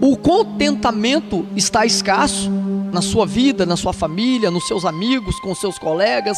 o 0.00 0.16
contentamento 0.16 1.46
está 1.54 1.86
escasso 1.86 2.50
na 2.92 3.00
sua 3.00 3.24
vida, 3.24 3.64
na 3.64 3.76
sua 3.76 3.92
família, 3.92 4.50
nos 4.50 4.66
seus 4.66 4.84
amigos, 4.84 5.38
com 5.38 5.54
seus 5.54 5.78
colegas, 5.78 6.36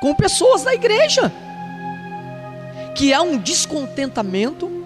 com 0.00 0.14
pessoas 0.14 0.64
da 0.64 0.74
igreja, 0.74 1.30
que 2.94 3.12
há 3.12 3.20
um 3.20 3.36
descontentamento. 3.36 4.77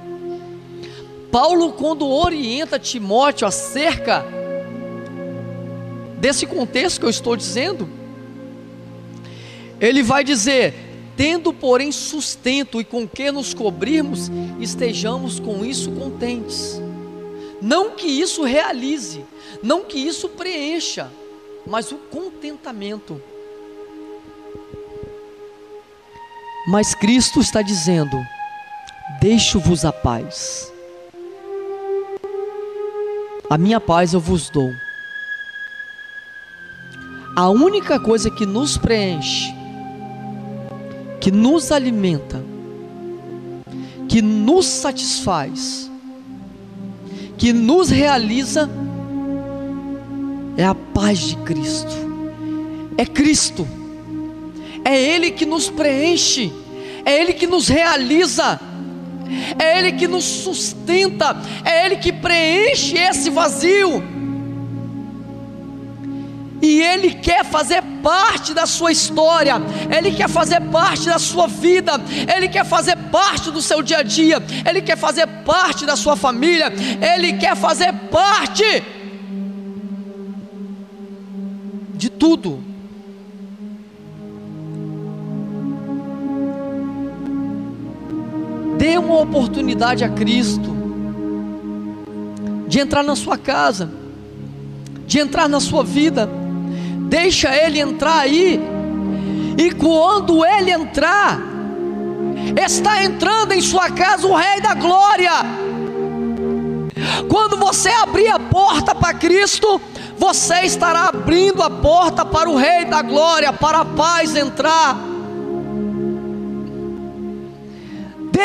Paulo, 1.33 1.73
quando 1.73 2.07
orienta 2.07 2.79
Timóteo 2.79 3.47
acerca 3.47 4.23
desse 6.19 6.47
contexto 6.47 7.01
que 7.01 7.07
eu 7.07 7.11
estou 7.11 7.35
dizendo, 7.35 7.89
ele 9.81 10.03
vai 10.03 10.23
dizer: 10.23 10.75
tendo, 11.17 11.51
porém, 11.55 11.91
sustento 11.91 12.83
e 12.83 12.85
com 12.85 13.09
que 13.09 13.33
nos 13.33 13.55
cobrirmos, 13.55 14.31
estejamos 14.61 15.41
com 15.41 15.65
isso 15.65 15.91
contentes. 15.93 16.79
Não 17.63 17.93
que 17.93 18.07
isso 18.07 18.43
realize, 18.43 19.25
não 19.63 19.85
que 19.85 19.99
isso 19.99 20.29
preencha, 20.29 21.11
mas 21.67 21.91
o 21.93 21.97
contentamento. 21.97 23.21
Mas 26.69 26.95
Cristo 26.95 27.41
está 27.41 27.63
dizendo: 27.63 28.17
Deixo-vos 29.19 29.85
a 29.87 29.93
paz. 29.93 30.72
A 33.53 33.59
minha 33.59 33.79
paz 33.79 34.15
eu 34.15 34.19
vos 34.19 34.49
dou. 34.49 34.75
A 37.37 37.51
única 37.51 38.01
coisa 38.01 38.31
que 38.31 38.47
nos 38.47 38.79
preenche, 38.79 39.55
que 41.21 41.31
nos 41.31 41.71
alimenta, 41.71 42.43
que 44.09 44.23
nos 44.23 44.65
satisfaz, 44.65 45.91
que 47.37 47.53
nos 47.53 47.91
realiza 47.91 48.71
é 50.57 50.65
a 50.65 50.75
paz 50.75 51.19
de 51.19 51.37
Cristo. 51.37 51.93
É 52.97 53.05
Cristo. 53.05 53.69
É 54.83 54.99
Ele 54.99 55.31
que 55.31 55.45
nos 55.45 55.69
preenche. 55.69 56.51
É 57.05 57.21
Ele 57.21 57.35
que 57.35 57.47
nos 57.47 57.69
realiza. 57.69 58.59
É 59.59 59.79
Ele 59.79 59.93
que 59.93 60.09
nos 60.09 60.25
sustenta. 60.25 61.37
É 61.65 61.87
Ele 61.87 61.97
que 61.97 62.13
preenche 62.13 62.97
esse 62.99 63.31
vazio. 63.31 64.03
E 66.63 66.81
Ele 66.81 67.15
quer 67.15 67.45
fazer 67.45 67.83
parte 68.01 68.55
da 68.55 68.67
sua 68.67 68.93
história, 68.93 69.61
Ele 69.91 70.13
quer 70.13 70.29
fazer 70.29 70.61
parte 70.61 71.07
da 71.07 71.19
sua 71.19 71.49
vida, 71.49 72.01
Ele 72.33 72.49
quer 72.49 72.65
fazer 72.65 72.97
parte 73.11 73.51
do 73.51 73.61
seu 73.61 73.83
dia 73.83 73.99
a 73.99 74.03
dia, 74.05 74.41
Ele 74.65 74.81
quer 74.81 74.97
fazer 74.97 75.27
parte 75.45 75.85
da 75.85 75.97
sua 75.97 76.15
família, 76.15 76.73
Ele 77.01 77.33
quer 77.33 77.57
fazer 77.57 77.93
parte 78.13 78.63
de 81.95 82.09
tudo. 82.09 82.72
Dê 88.83 88.99
uma 88.99 89.21
oportunidade 89.21 90.03
a 90.03 90.09
Cristo 90.09 90.77
de 92.67 92.81
entrar 92.81 93.05
na 93.05 93.15
sua 93.15 93.39
casa, 93.39 93.89
de 95.07 95.21
entrar 95.21 95.49
na 95.49 95.61
sua 95.61 95.85
vida 95.85 96.29
deixa 97.09 97.55
ele 97.55 97.79
entrar 97.79 98.19
aí, 98.19 98.61
e 99.57 99.71
quando 99.71 100.45
ele 100.45 100.73
entrar, 100.73 101.39
está 102.61 103.05
entrando 103.05 103.53
em 103.53 103.61
sua 103.61 103.89
casa 103.89 104.27
o 104.27 104.35
Rei 104.35 104.61
da 104.61 104.75
Glória. 104.75 105.31
Quando 107.29 107.57
você 107.57 107.89
abrir 107.89 108.31
a 108.31 108.41
porta 108.41 108.97
para 108.97 109.15
Cristo, 109.15 109.81
você 110.19 110.63
estará 110.63 111.05
abrindo 111.07 111.63
a 111.63 111.71
porta 111.71 112.25
para 112.25 112.51
o 112.51 112.57
Rei 112.57 112.85
da 112.85 113.01
Glória, 113.01 113.53
para 113.53 113.83
a 113.83 113.85
paz 113.85 114.35
entrar. 114.35 115.12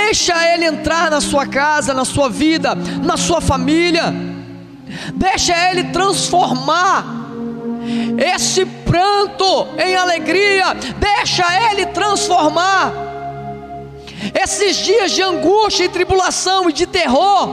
Deixa 0.07 0.53
Ele 0.53 0.63
entrar 0.63 1.11
na 1.11 1.19
sua 1.19 1.45
casa, 1.45 1.93
na 1.93 2.05
sua 2.05 2.29
vida, 2.29 2.73
na 3.03 3.17
sua 3.17 3.41
família. 3.41 4.13
Deixa 5.13 5.53
Ele 5.69 5.83
transformar 5.85 7.05
esse 8.17 8.65
pranto 8.65 9.67
em 9.77 9.97
alegria, 9.97 10.73
deixa 10.97 11.43
Ele 11.69 11.87
transformar. 11.87 12.93
Esses 14.41 14.77
dias 14.77 15.11
de 15.11 15.21
angústia 15.21 15.83
e 15.83 15.89
tribulação 15.89 16.69
e 16.69 16.73
de 16.73 16.87
terror, 16.87 17.49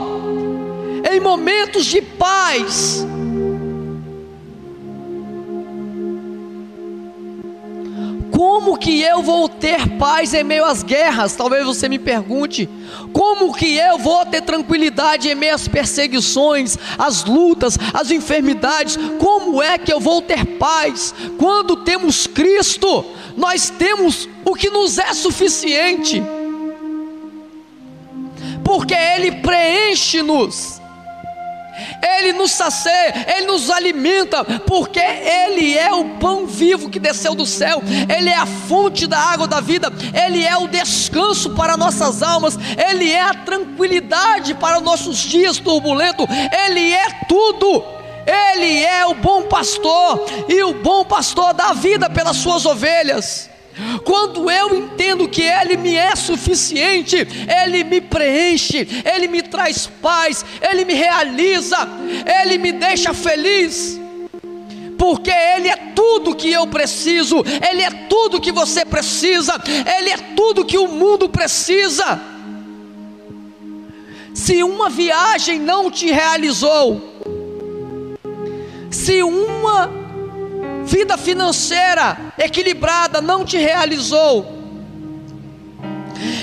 em 1.11 1.19
momentos 1.19 1.85
de 1.85 2.01
paz, 2.01 3.05
Como 8.55 8.77
que 8.77 9.01
eu 9.01 9.21
vou 9.21 9.49
ter 9.49 9.85
paz 9.97 10.33
em 10.33 10.41
meio 10.41 10.63
às 10.63 10.81
guerras? 10.81 11.35
Talvez 11.35 11.65
você 11.65 11.89
me 11.89 11.99
pergunte. 11.99 12.69
Como 13.11 13.53
que 13.53 13.75
eu 13.75 13.97
vou 13.97 14.25
ter 14.25 14.41
tranquilidade 14.41 15.27
em 15.27 15.35
meio 15.35 15.53
às 15.53 15.67
perseguições, 15.67 16.77
às 16.97 17.25
lutas, 17.25 17.77
às 17.93 18.11
enfermidades? 18.11 18.97
Como 19.19 19.61
é 19.61 19.77
que 19.77 19.91
eu 19.91 19.99
vou 19.99 20.21
ter 20.21 20.45
paz? 20.57 21.13
Quando 21.37 21.75
temos 21.75 22.27
Cristo, 22.27 23.03
nós 23.35 23.69
temos 23.69 24.29
o 24.45 24.55
que 24.55 24.69
nos 24.69 24.97
é 24.99 25.13
suficiente. 25.13 26.23
Porque 28.63 28.93
Ele 28.93 29.33
preenche-nos 29.33 30.79
ele 32.05 32.33
nos 32.33 32.51
sacia, 32.51 33.25
Ele 33.35 33.47
nos 33.47 33.69
alimenta, 33.69 34.43
porque 34.43 34.99
Ele 34.99 35.77
é 35.77 35.93
o 35.93 36.17
pão 36.17 36.45
vivo 36.45 36.89
que 36.89 36.99
desceu 36.99 37.33
do 37.33 37.45
céu, 37.45 37.81
Ele 38.15 38.29
é 38.29 38.35
a 38.35 38.45
fonte 38.45 39.07
da 39.07 39.17
água 39.17 39.47
da 39.47 39.59
vida, 39.59 39.91
Ele 40.13 40.43
é 40.43 40.55
o 40.57 40.67
descanso 40.67 41.51
para 41.51 41.75
nossas 41.75 42.21
almas, 42.21 42.57
Ele 42.77 43.11
é 43.11 43.21
a 43.21 43.33
tranquilidade 43.33 44.53
para 44.53 44.79
nossos 44.79 45.17
dias 45.17 45.57
turbulentos, 45.57 46.27
Ele 46.65 46.91
é 46.91 47.09
tudo. 47.27 47.95
Ele 48.27 48.83
é 48.83 49.05
o 49.05 49.13
bom 49.13 49.43
pastor, 49.43 50.25
e 50.49 50.63
o 50.63 50.73
bom 50.73 51.05
pastor 51.05 51.53
dá 51.53 51.73
vida 51.73 52.09
pelas 52.09 52.37
suas 52.37 52.65
ovelhas. 52.65 53.54
Quando 54.05 54.49
eu 54.49 54.75
entendo 54.75 55.27
que 55.27 55.41
Ele 55.41 55.75
me 55.75 55.95
é 55.95 56.15
suficiente, 56.15 57.17
Ele 57.17 57.83
me 57.83 57.99
preenche, 57.99 58.87
Ele 59.03 59.27
me 59.27 59.41
traz 59.41 59.87
paz, 60.01 60.45
Ele 60.61 60.85
me 60.85 60.93
realiza, 60.93 61.77
Ele 62.41 62.57
me 62.57 62.71
deixa 62.71 63.13
feliz. 63.13 63.99
Porque 64.97 65.29
Ele 65.29 65.67
é 65.67 65.75
tudo 65.93 66.35
que 66.35 66.51
eu 66.51 66.65
preciso, 66.67 67.43
Ele 67.69 67.81
é 67.81 67.91
tudo 68.07 68.39
que 68.39 68.51
você 68.51 68.85
precisa, 68.85 69.61
Ele 69.97 70.09
é 70.09 70.17
tudo 70.35 70.65
que 70.65 70.77
o 70.77 70.87
mundo 70.87 71.27
precisa. 71.27 72.19
Se 74.33 74.63
uma 74.63 74.89
viagem 74.89 75.59
não 75.59 75.91
te 75.91 76.11
realizou, 76.11 77.01
se 78.89 79.21
uma 79.21 80.04
vida 80.85 81.17
financeira 81.17 82.17
equilibrada 82.37 83.21
não 83.21 83.43
te 83.43 83.57
realizou, 83.57 84.55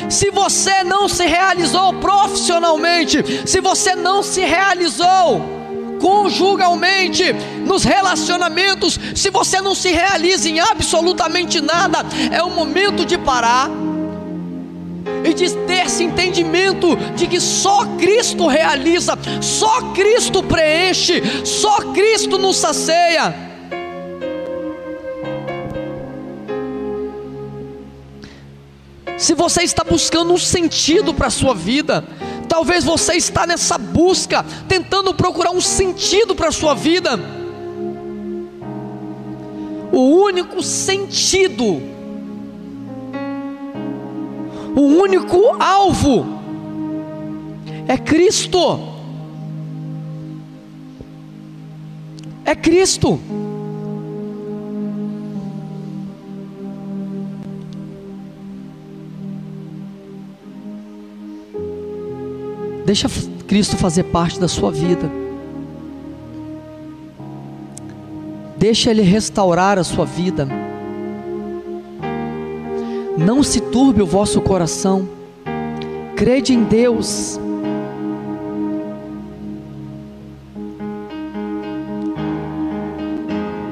se 0.09 0.31
você 0.31 0.85
não 0.85 1.09
se 1.09 1.24
realizou 1.24 1.94
profissionalmente, 1.94 3.48
se 3.48 3.61
você 3.61 3.94
não 3.94 4.22
se 4.22 4.44
realizou 4.44 5.40
conjugalmente, 6.00 7.33
nos 7.64 7.85
relacionamentos, 7.85 8.98
se 9.14 9.31
você 9.31 9.61
não 9.61 9.74
se 9.74 9.90
realiza 9.90 10.48
em 10.48 10.59
absolutamente 10.59 11.61
nada, 11.61 12.05
é 12.31 12.42
o 12.42 12.50
momento 12.50 13.07
de 13.07 13.16
parar 13.16 13.70
e 15.24 15.33
de 15.33 15.50
ter 15.66 15.87
esse 15.87 16.02
entendimento 16.02 16.96
de 17.14 17.26
que 17.26 17.40
só 17.40 17.87
Cristo 17.98 18.48
realiza, 18.48 19.16
só 19.40 19.92
Cristo 19.92 20.42
preenche, 20.42 21.22
só 21.44 21.92
Cristo 21.92 22.37
nos 22.37 22.57
sacia. 22.57 23.52
Se 29.22 29.35
você 29.35 29.62
está 29.62 29.85
buscando 29.85 30.32
um 30.32 30.37
sentido 30.37 31.14
para 31.14 31.28
a 31.28 31.30
sua 31.30 31.54
vida, 31.54 32.04
talvez 32.48 32.82
você 32.82 33.14
está 33.14 33.46
nessa 33.46 33.78
busca, 33.78 34.44
tentando 34.66 35.14
procurar 35.14 35.52
um 35.52 35.61
sentido 35.61 36.35
para 36.35 36.48
a 36.48 36.52
sua 36.52 36.74
vida. 36.74 37.11
O 39.92 40.24
único 40.24 40.61
sentido, 40.61 41.80
o 44.74 44.80
único 44.80 45.54
alvo 45.62 46.26
é 47.87 47.96
Cristo. 47.96 48.80
É 52.44 52.56
Cristo. 52.56 53.20
Deixa 62.85 63.09
Cristo 63.47 63.77
fazer 63.77 64.05
parte 64.05 64.40
da 64.40 64.49
sua 64.49 64.71
vida. 64.71 65.11
Deixa 68.57 68.90
Ele 68.90 69.03
restaurar 69.03 69.79
a 69.79 69.85
sua 69.85 70.05
vida. 70.05 70.49
Não 73.16 73.42
se 73.42 73.61
turbe 73.61 74.03
o 74.03 74.07
vosso 74.07 74.40
coração. 74.40 75.09
Crede 76.16 76.55
em 76.55 76.64
Deus. 76.64 77.38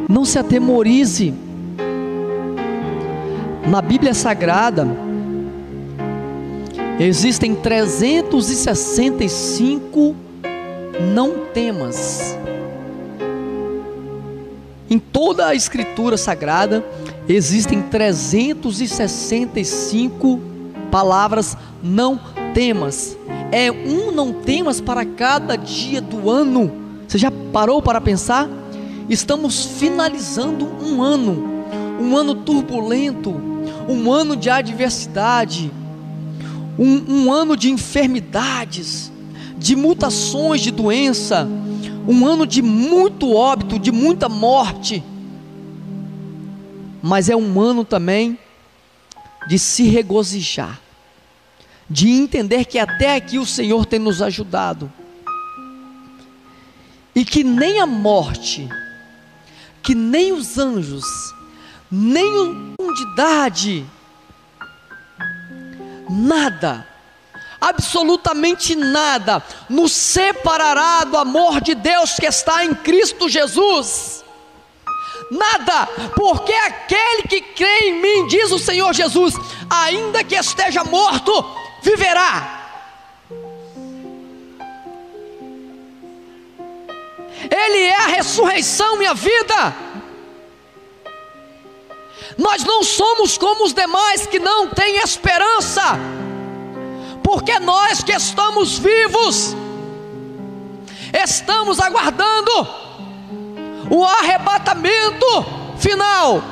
Não 0.09 0.25
se 0.25 0.38
atemorize. 0.38 1.33
Na 3.68 3.81
Bíblia 3.81 4.12
Sagrada, 4.12 4.87
existem 7.00 7.54
365 7.54 10.14
não 11.14 11.46
temas. 11.46 12.36
Em 14.90 14.98
toda 14.98 15.46
a 15.46 15.54
Escritura 15.54 16.18
Sagrada, 16.18 16.84
existem 17.26 17.80
365 17.80 20.38
palavras 20.90 21.56
não 21.82 22.20
temas. 22.52 23.16
É 23.50 23.70
um 23.70 24.12
não 24.12 24.34
temas 24.34 24.78
para 24.80 25.06
cada 25.06 25.56
dia 25.56 26.02
do 26.02 26.28
ano. 26.28 26.70
Você 27.08 27.16
já 27.16 27.32
parou 27.50 27.80
para 27.80 27.98
pensar? 28.00 28.46
Estamos 29.08 29.64
finalizando 29.64 30.66
um 30.84 31.00
ano, 31.02 31.64
um 31.98 32.14
ano 32.16 32.34
turbulento, 32.34 33.34
um 33.88 34.12
ano 34.12 34.36
de 34.36 34.50
adversidade, 34.50 35.72
um, 36.81 37.27
um 37.27 37.33
ano 37.33 37.59
de 37.59 37.71
enfermidades, 37.71 39.12
de 39.59 39.77
mutações 39.77 40.62
de 40.62 40.71
doença, 40.71 41.47
um 42.09 42.27
ano 42.27 42.47
de 42.47 42.62
muito 42.62 43.35
óbito, 43.35 43.79
de 43.79 43.93
muita 43.93 44.31
morte, 44.31 45.03
mas 47.03 47.29
é 47.29 47.37
um 47.37 47.61
ano 47.61 47.85
também 47.85 48.38
de 49.47 49.59
se 49.59 49.83
regozijar, 49.83 50.81
de 51.88 52.09
entender 52.09 52.64
que 52.64 52.79
até 52.79 53.16
aqui 53.16 53.38
o 53.38 53.45
Senhor 53.45 53.85
tem 53.85 53.99
nos 53.99 54.23
ajudado, 54.23 54.90
e 57.14 57.27
que 57.27 57.45
nem 57.45 57.79
a 57.79 57.87
morte, 57.87 58.66
que 59.83 59.95
nem 59.95 60.33
os 60.33 60.57
anjos, 60.57 61.05
nem 61.90 62.75
profundidade, 62.75 63.85
nada, 66.11 66.85
absolutamente 67.61 68.75
nada, 68.75 69.42
nos 69.68 69.92
separará 69.92 71.05
do 71.05 71.16
amor 71.16 71.61
de 71.61 71.75
Deus 71.75 72.16
que 72.16 72.27
está 72.27 72.64
em 72.64 72.75
Cristo 72.75 73.29
Jesus. 73.29 74.25
Nada, 75.31 75.87
porque 76.16 76.53
aquele 76.53 77.23
que 77.29 77.40
crê 77.40 77.79
em 77.88 78.03
mim, 78.03 78.27
diz 78.27 78.51
o 78.51 78.59
Senhor 78.59 78.92
Jesus, 78.92 79.35
ainda 79.70 80.25
que 80.25 80.35
esteja 80.35 80.83
morto, 80.83 81.33
viverá. 81.83 82.57
Ele 87.49 87.79
é 87.79 87.96
a 87.96 88.07
ressurreição 88.09 89.01
e 89.01 89.07
a 89.07 89.14
vida. 89.14 89.89
Nós 92.40 92.64
não 92.64 92.83
somos 92.83 93.37
como 93.37 93.64
os 93.64 93.74
demais 93.74 94.24
que 94.26 94.38
não 94.38 94.66
têm 94.66 94.96
esperança, 94.96 95.83
porque 97.22 97.59
nós 97.59 98.03
que 98.03 98.12
estamos 98.12 98.79
vivos, 98.79 99.55
estamos 101.12 101.79
aguardando 101.79 102.50
o 103.90 104.03
arrebatamento 104.03 105.26
final 105.79 106.42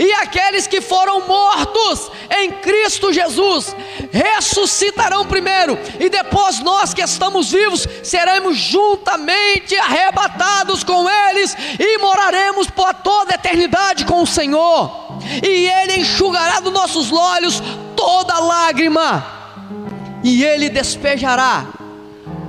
e 0.00 0.10
aqueles 0.14 0.66
que 0.66 0.80
foram 0.80 1.26
mortos 1.26 2.10
em 2.38 2.52
Cristo 2.52 3.12
Jesus 3.12 3.76
ressuscitarão 4.10 5.26
primeiro, 5.26 5.78
e 6.00 6.08
depois 6.08 6.58
nós 6.60 6.94
que 6.94 7.02
estamos 7.02 7.52
vivos 7.52 7.86
seremos 8.02 8.56
juntamente 8.56 9.76
arrebatados 9.76 10.82
com 10.82 11.06
eles 11.06 11.54
e 11.78 11.98
moraremos 11.98 12.70
por 12.70 12.94
toda 12.94 13.32
a 13.32 13.34
eternidade 13.34 14.06
com 14.06 14.22
o 14.22 14.26
Senhor, 14.26 15.18
e 15.46 15.68
Ele 15.68 15.98
enxugará 15.98 16.60
dos 16.60 16.72
nossos 16.72 17.12
olhos 17.12 17.62
toda 17.94 18.38
lágrima, 18.38 19.22
e 20.24 20.42
Ele 20.42 20.70
despejará 20.70 21.66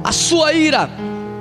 a 0.02 0.12
sua 0.14 0.54
ira, 0.54 0.90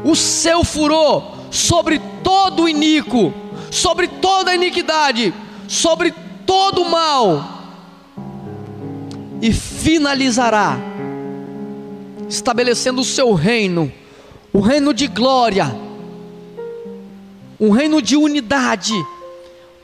o 0.04 0.16
seu 0.16 0.64
furor 0.64 1.38
sobre 1.52 2.00
todo 2.24 2.64
o 2.64 2.68
iníquo, 2.68 3.32
sobre 3.70 4.08
toda 4.08 4.50
a 4.50 4.56
iniquidade 4.56 5.32
sobre 5.70 6.12
todo 6.44 6.82
o 6.82 6.90
mal 6.90 7.60
e 9.40 9.52
finalizará, 9.52 10.76
estabelecendo 12.28 13.02
o 13.02 13.04
seu 13.04 13.34
reino, 13.34 13.90
o 14.52 14.58
reino 14.58 14.92
de 14.92 15.06
glória, 15.06 15.72
um 17.60 17.70
reino 17.70 18.02
de 18.02 18.16
unidade, 18.16 18.94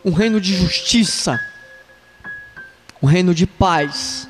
um 0.05 0.11
reino 0.11 0.41
de 0.41 0.57
justiça, 0.57 1.39
um 3.01 3.07
reino 3.07 3.33
de 3.33 3.47
paz. 3.47 4.29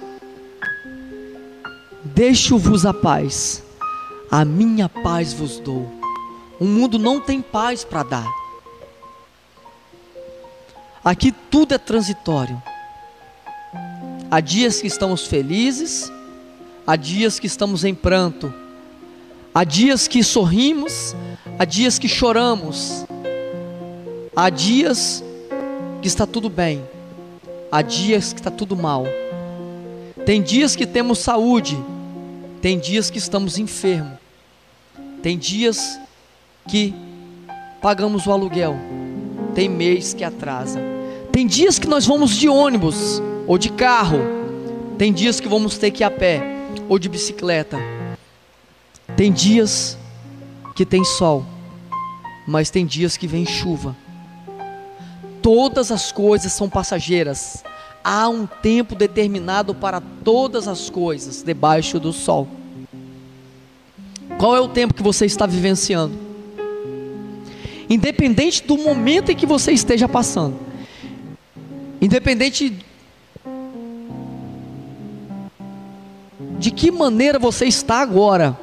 Deixo-vos 2.05 2.85
a 2.85 2.93
paz, 2.93 3.65
a 4.31 4.45
minha 4.45 4.91
paz 4.91 5.33
vos 5.33 5.59
dou. 5.59 5.91
O 6.61 6.67
mundo 6.67 6.99
não 6.99 7.19
tem 7.19 7.41
paz 7.41 7.83
para 7.83 8.03
dar. 8.03 8.46
Aqui 11.07 11.31
tudo 11.31 11.73
é 11.73 11.79
transitório. 11.79 12.61
Há 14.29 14.41
dias 14.41 14.81
que 14.81 14.89
estamos 14.89 15.25
felizes, 15.25 16.11
há 16.85 16.97
dias 16.97 17.39
que 17.39 17.47
estamos 17.47 17.85
em 17.85 17.95
pranto, 17.95 18.53
há 19.55 19.63
dias 19.63 20.09
que 20.09 20.25
sorrimos, 20.25 21.15
há 21.57 21.65
dias 21.65 21.97
que 21.97 22.09
choramos, 22.09 23.07
há 24.35 24.51
dias 24.51 25.23
que 26.03 26.09
está 26.09 26.27
tudo 26.27 26.51
bem, 26.51 26.83
há 27.71 27.83
dias 27.83 28.33
que 28.33 28.41
está 28.41 28.51
tudo 28.51 28.75
mal. 28.75 29.05
Tem 30.25 30.43
dias 30.43 30.75
que 30.75 30.85
temos 30.85 31.21
saúde, 31.21 31.79
tem 32.61 32.81
dias 32.81 33.11
que 33.11 33.19
estamos 33.19 33.59
enfermos, 33.59 34.19
tem 35.23 35.39
dias 35.39 36.01
que 36.67 36.93
pagamos 37.81 38.27
o 38.27 38.33
aluguel, 38.33 38.75
tem 39.55 39.69
mês 39.69 40.13
que 40.13 40.25
atrasa. 40.25 40.96
Tem 41.37 41.47
dias 41.47 41.79
que 41.79 41.87
nós 41.87 42.07
vamos 42.07 42.35
de 42.35 42.49
ônibus 42.49 43.21
ou 43.47 43.59
de 43.59 43.69
carro, 43.69 44.21
tem 44.97 45.13
dias 45.13 45.39
que 45.39 45.47
vamos 45.47 45.77
ter 45.77 45.91
que 45.91 46.03
ir 46.03 46.07
a 46.07 46.11
pé 46.11 46.43
ou 46.89 46.99
de 46.99 47.11
bicicleta. 47.11 47.77
Tem 49.19 49.31
dias 49.31 49.99
que 50.75 50.87
tem 50.87 51.05
sol, 51.05 51.45
mas 52.49 52.71
tem 52.71 52.87
dias 52.87 53.19
que 53.19 53.27
vem 53.27 53.45
chuva. 53.45 53.95
Todas 55.43 55.93
as 55.93 56.11
coisas 56.11 56.55
são 56.55 56.71
passageiras. 56.71 57.63
Há 58.03 58.31
um 58.31 58.47
tempo 58.47 58.95
determinado 58.95 59.75
para 59.75 60.01
todas 60.01 60.67
as 60.67 60.89
coisas 60.89 61.43
debaixo 61.43 62.01
do 62.01 62.15
sol. 62.15 62.49
Qual 64.39 64.57
é 64.57 64.61
o 64.63 64.69
tempo 64.69 64.95
que 64.95 65.03
você 65.03 65.27
está 65.27 65.45
vivenciando? 65.45 66.19
Independente 67.91 68.65
do 68.65 68.79
momento 68.79 69.31
em 69.31 69.37
que 69.37 69.45
você 69.45 69.73
esteja 69.73 70.09
passando, 70.09 70.65
Independente 72.01 72.85
de 76.59 76.71
que 76.71 76.91
maneira 76.91 77.39
você 77.39 77.67
está 77.67 78.01
agora. 78.01 78.59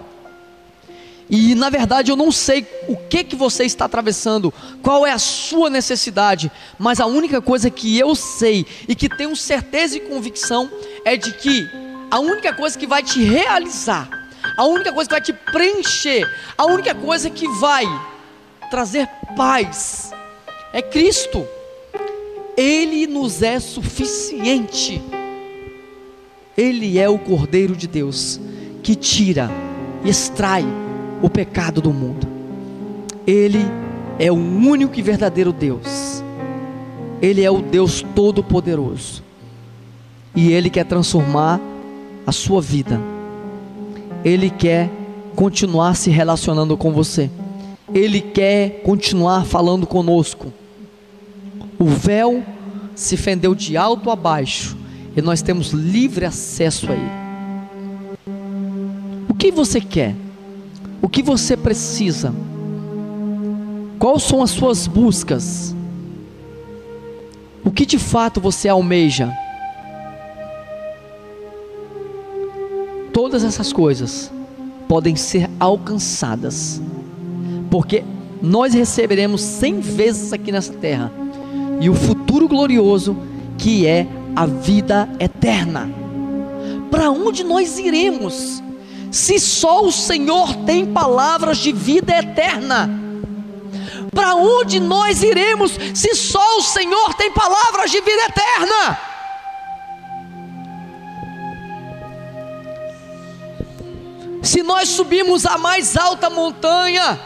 E 1.30 1.56
na 1.56 1.70
verdade 1.70 2.12
eu 2.12 2.16
não 2.16 2.32
sei 2.32 2.68
o 2.88 2.96
que 2.96 3.24
que 3.24 3.36
você 3.36 3.64
está 3.64 3.86
atravessando, 3.86 4.54
qual 4.82 5.06
é 5.06 5.12
a 5.12 5.18
sua 5.18 5.70
necessidade, 5.70 6.52
mas 6.78 7.00
a 7.00 7.06
única 7.06 7.42
coisa 7.42 7.70
que 7.70 7.98
eu 7.98 8.14
sei 8.14 8.66
e 8.88 8.94
que 8.94 9.10
tenho 9.10 9.36
certeza 9.36 9.98
e 9.98 10.02
convicção 10.02 10.70
é 11.06 11.16
de 11.16 11.34
que 11.34 11.68
a 12.12 12.20
única 12.20 12.54
coisa 12.54 12.78
que 12.78 12.86
vai 12.86 13.02
te 13.02 13.24
realizar, 13.24 14.10
a 14.58 14.66
única 14.66 14.92
coisa 14.92 15.10
que 15.10 15.14
vai 15.16 15.22
te 15.22 15.34
preencher, 15.34 16.30
a 16.58 16.66
única 16.66 16.94
coisa 16.94 17.30
que 17.30 17.48
vai 17.48 17.86
trazer 18.70 19.08
paz 19.36 20.12
é 20.74 20.82
Cristo. 20.82 21.48
Ele 22.56 23.08
nos 23.08 23.42
é 23.42 23.60
suficiente. 23.60 25.02
Ele 26.56 27.00
é 27.00 27.10
o 27.10 27.18
Cordeiro 27.18 27.76
de 27.76 27.88
Deus 27.88 28.40
que 28.84 28.96
tira, 28.96 29.50
extrai 30.06 30.66
o 31.22 31.30
pecado 31.30 31.82
do 31.82 31.92
mundo. 31.92 32.28
Ele 33.26 33.66
é 34.20 34.32
o 34.32 34.36
único 34.36 35.00
e 35.00 35.02
verdadeiro 35.02 35.52
Deus. 35.52 36.24
Ele 37.22 37.42
é 37.44 37.50
o 37.50 37.62
Deus 37.62 38.06
Todo-Poderoso. 38.14 39.24
E 40.36 40.52
Ele 40.52 40.70
quer 40.70 40.86
transformar 40.86 41.60
a 42.28 42.32
sua 42.32 42.62
vida. 42.62 43.00
Ele 44.24 44.50
quer 44.50 44.90
continuar 45.36 45.96
se 45.96 46.10
relacionando 46.10 46.78
com 46.78 46.92
você. 46.92 47.30
Ele 47.94 48.22
quer 48.22 48.82
continuar 48.84 49.46
falando 49.46 49.88
conosco. 49.88 50.54
O 51.80 51.86
véu 51.86 52.44
se 52.96 53.18
fendeu 53.18 53.56
de 53.56 53.76
alto 53.76 54.10
a 54.10 54.16
baixo 54.16 54.78
e 55.16 55.22
nós 55.22 55.42
temos 55.42 55.72
livre 55.72 56.26
acesso 56.26 56.92
a 56.92 56.96
Ele. 56.96 57.24
O 59.30 59.34
que 59.34 59.52
você 59.52 59.80
quer? 59.82 60.16
O 61.02 61.10
que 61.10 61.22
você 61.22 61.58
precisa? 61.58 62.34
Quais 64.00 64.24
são 64.24 64.42
as 64.42 64.52
suas 64.52 64.88
buscas? 64.88 65.76
O 67.64 67.72
que 67.72 67.86
de 67.86 67.98
fato 67.98 68.42
você 68.42 68.68
almeja? 68.68 69.32
Todas 73.12 73.44
essas 73.44 73.72
coisas 73.72 74.32
podem 74.88 75.16
ser 75.16 75.50
alcançadas, 75.60 76.82
porque 77.70 78.04
nós 78.42 78.74
receberemos 78.74 79.42
cem 79.42 79.80
vezes 79.80 80.34
aqui 80.34 80.52
nessa 80.52 80.74
terra 80.74 81.23
e 81.84 81.90
o 81.90 81.94
futuro 81.94 82.48
glorioso 82.48 83.18
que 83.58 83.86
é 83.86 84.08
a 84.34 84.46
vida 84.46 85.10
eterna. 85.20 85.90
Para 86.90 87.12
onde 87.12 87.44
nós 87.44 87.78
iremos? 87.78 88.64
Se 89.12 89.38
só 89.38 89.84
o 89.84 89.92
Senhor 89.92 90.56
tem 90.66 90.86
palavras 90.86 91.58
de 91.58 91.74
vida 91.74 92.18
eterna. 92.18 92.90
Para 94.16 94.34
onde 94.34 94.80
nós 94.80 95.24
iremos 95.24 95.74
se 95.94 96.16
só 96.16 96.58
o 96.58 96.62
Senhor 96.62 97.16
tem 97.16 97.30
palavras 97.34 97.92
de 97.92 98.00
vida 98.00 98.22
eterna? 98.30 99.00
Se 104.42 104.64
nós 104.64 104.88
subirmos 104.88 105.46
a 105.46 105.58
mais 105.58 105.98
alta 105.98 106.30
montanha, 106.30 107.20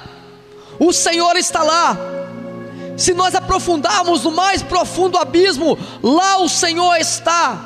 o 0.79 0.91
Senhor 0.91 1.35
está 1.35 1.61
lá. 1.61 2.16
Se 2.97 3.13
nós 3.13 3.35
aprofundarmos 3.35 4.23
no 4.23 4.31
mais 4.31 4.63
profundo 4.63 5.17
abismo, 5.17 5.77
lá 6.01 6.39
o 6.39 6.49
Senhor 6.49 6.95
está. 6.95 7.63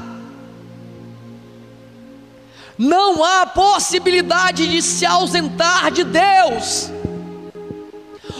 Não 2.77 3.23
há 3.23 3.45
possibilidade 3.45 4.67
de 4.67 4.81
se 4.81 5.05
ausentar 5.05 5.89
de 5.91 6.03
Deus. 6.03 6.91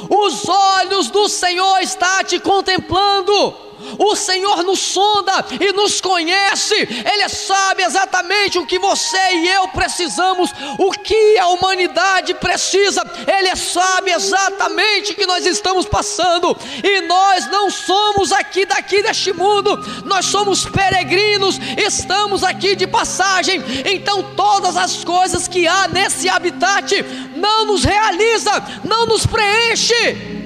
Os 0.09 0.49
olhos 0.49 1.09
do 1.09 1.29
Senhor 1.29 1.79
estão 1.79 2.23
te 2.25 2.39
contemplando 2.39 3.70
o 3.97 4.15
Senhor 4.15 4.63
nos 4.63 4.79
sonda 4.79 5.45
e 5.59 5.71
nos 5.73 6.01
conhece, 6.01 6.75
Ele 6.75 7.29
sabe 7.29 7.83
exatamente 7.83 8.57
o 8.57 8.65
que 8.65 8.79
você 8.79 9.17
e 9.33 9.47
eu 9.47 9.67
precisamos, 9.69 10.51
o 10.77 10.91
que 10.91 11.37
a 11.37 11.47
humanidade 11.47 12.33
precisa, 12.35 13.01
Ele 13.27 13.55
sabe 13.55 14.11
exatamente 14.11 15.11
o 15.11 15.15
que 15.15 15.25
nós 15.25 15.45
estamos 15.45 15.85
passando, 15.85 16.55
e 16.83 17.01
nós 17.01 17.47
não 17.49 17.69
somos 17.69 18.31
aqui 18.31 18.65
daqui 18.65 19.01
deste 19.01 19.33
mundo, 19.33 19.77
nós 20.05 20.25
somos 20.25 20.65
peregrinos, 20.65 21.59
estamos 21.77 22.43
aqui 22.43 22.75
de 22.75 22.87
passagem, 22.87 23.61
então 23.85 24.23
todas 24.35 24.77
as 24.77 25.03
coisas 25.03 25.47
que 25.47 25.67
há 25.67 25.87
nesse 25.87 26.29
habitat 26.29 27.03
não 27.35 27.65
nos 27.65 27.83
realiza, 27.83 28.51
não 28.83 29.05
nos 29.05 29.25
preenche. 29.25 30.40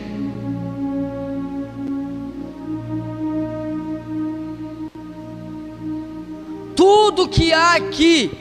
Tudo 6.75 7.27
que 7.27 7.53
há 7.53 7.73
aqui, 7.73 8.31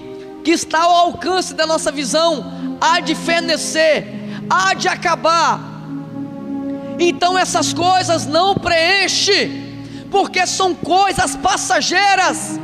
que 0.45 0.51
está 0.51 0.83
ao 0.83 0.91
alcance 0.91 1.55
da 1.55 1.67
nossa 1.67 1.91
visão, 1.93 2.77
há 2.81 3.01
de 3.01 3.15
fenecer, 3.15 4.07
há 4.51 4.75
de 4.75 4.89
acabar. 4.89 5.61
Então 6.99 7.39
essas 7.39 7.73
coisas 7.73 8.27
não 8.27 8.55
preenchem, 8.55 10.07
porque 10.11 10.47
são 10.47 10.75
coisas 10.75 11.35
passageiras, 11.37 12.59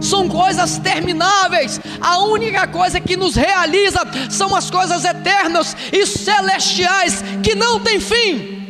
são 0.00 0.28
coisas 0.28 0.78
termináveis. 0.78 1.80
A 2.00 2.18
única 2.24 2.66
coisa 2.66 3.00
que 3.00 3.16
nos 3.16 3.34
realiza 3.36 4.00
são 4.30 4.54
as 4.54 4.70
coisas 4.70 5.04
eternas 5.04 5.76
e 5.92 6.06
celestiais 6.06 7.22
que 7.42 7.54
não 7.54 7.78
têm 7.80 8.00
fim. 8.00 8.62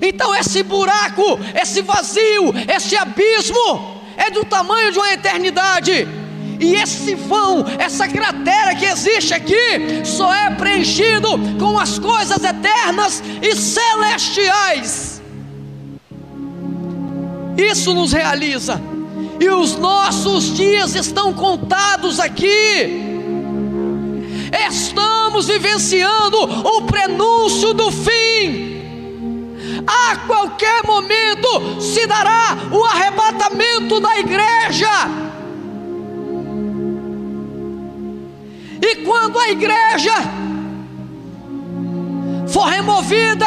Então 0.00 0.34
esse 0.34 0.62
buraco, 0.64 1.38
esse 1.54 1.82
vazio, 1.82 2.52
esse 2.74 2.96
abismo, 2.96 3.91
é 4.16 4.30
do 4.30 4.44
tamanho 4.44 4.92
de 4.92 4.98
uma 4.98 5.12
eternidade. 5.12 6.08
E 6.60 6.74
esse 6.74 7.14
vão, 7.14 7.64
essa 7.78 8.06
cratera 8.06 8.74
que 8.74 8.84
existe 8.84 9.34
aqui, 9.34 10.04
só 10.04 10.32
é 10.32 10.50
preenchido 10.50 11.28
com 11.58 11.78
as 11.78 11.98
coisas 11.98 12.42
eternas 12.44 13.22
e 13.42 13.56
celestiais. 13.56 15.20
Isso 17.56 17.92
nos 17.92 18.12
realiza. 18.12 18.80
E 19.40 19.48
os 19.48 19.76
nossos 19.76 20.54
dias 20.54 20.94
estão 20.94 21.32
contados 21.32 22.20
aqui. 22.20 23.10
Estamos 24.68 25.48
vivenciando 25.48 26.38
o 26.38 26.82
prenúncio 26.82 27.74
do 27.74 27.90
fim 27.90 28.71
a 29.86 30.16
qualquer 30.26 30.84
momento 30.84 31.80
se 31.80 32.06
dará 32.06 32.56
o 32.70 32.84
arrebatamento 32.84 34.00
da 34.00 34.18
igreja. 34.18 34.88
E 38.80 38.96
quando 39.04 39.38
a 39.38 39.48
igreja 39.48 40.14
for 42.48 42.64
removida, 42.64 43.46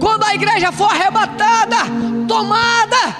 quando 0.00 0.24
a 0.24 0.34
igreja 0.34 0.72
for 0.72 0.90
arrebatada, 0.90 1.76
tomada, 2.26 3.16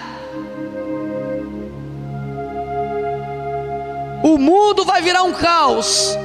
o 4.22 4.38
mundo 4.38 4.84
vai 4.84 5.00
virar 5.00 5.22
um 5.22 5.32
caos. 5.32 6.16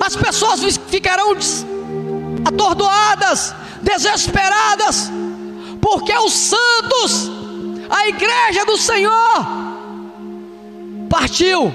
As 0.00 0.16
pessoas 0.16 0.78
ficarão 0.88 1.34
atordoadas, 2.44 3.54
desesperadas, 3.82 5.10
porque 5.80 6.16
os 6.18 6.32
santos, 6.32 7.30
a 7.88 8.08
igreja 8.08 8.64
do 8.64 8.76
Senhor, 8.76 9.46
partiu. 11.08 11.74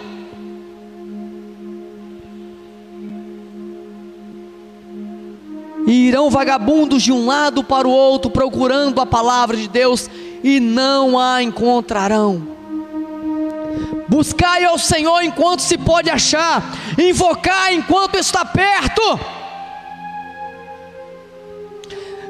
E 5.86 6.08
irão 6.08 6.30
vagabundos 6.30 7.04
de 7.04 7.12
um 7.12 7.26
lado 7.26 7.64
para 7.64 7.88
o 7.88 7.92
outro 7.92 8.32
procurando 8.32 9.02
a 9.02 9.06
palavra 9.06 9.58
de 9.58 9.68
Deus 9.68 10.10
e 10.44 10.60
não 10.60 11.20
a 11.20 11.44
encontrarão. 11.44 12.54
Buscai 14.08 14.64
ao 14.64 14.78
Senhor 14.78 15.22
enquanto 15.24 15.62
se 15.62 15.78
pode 15.78 16.10
achar, 16.10 16.64
invocar 16.98 17.74
enquanto 17.74 18.16
está 18.16 18.46
perto 18.46 19.02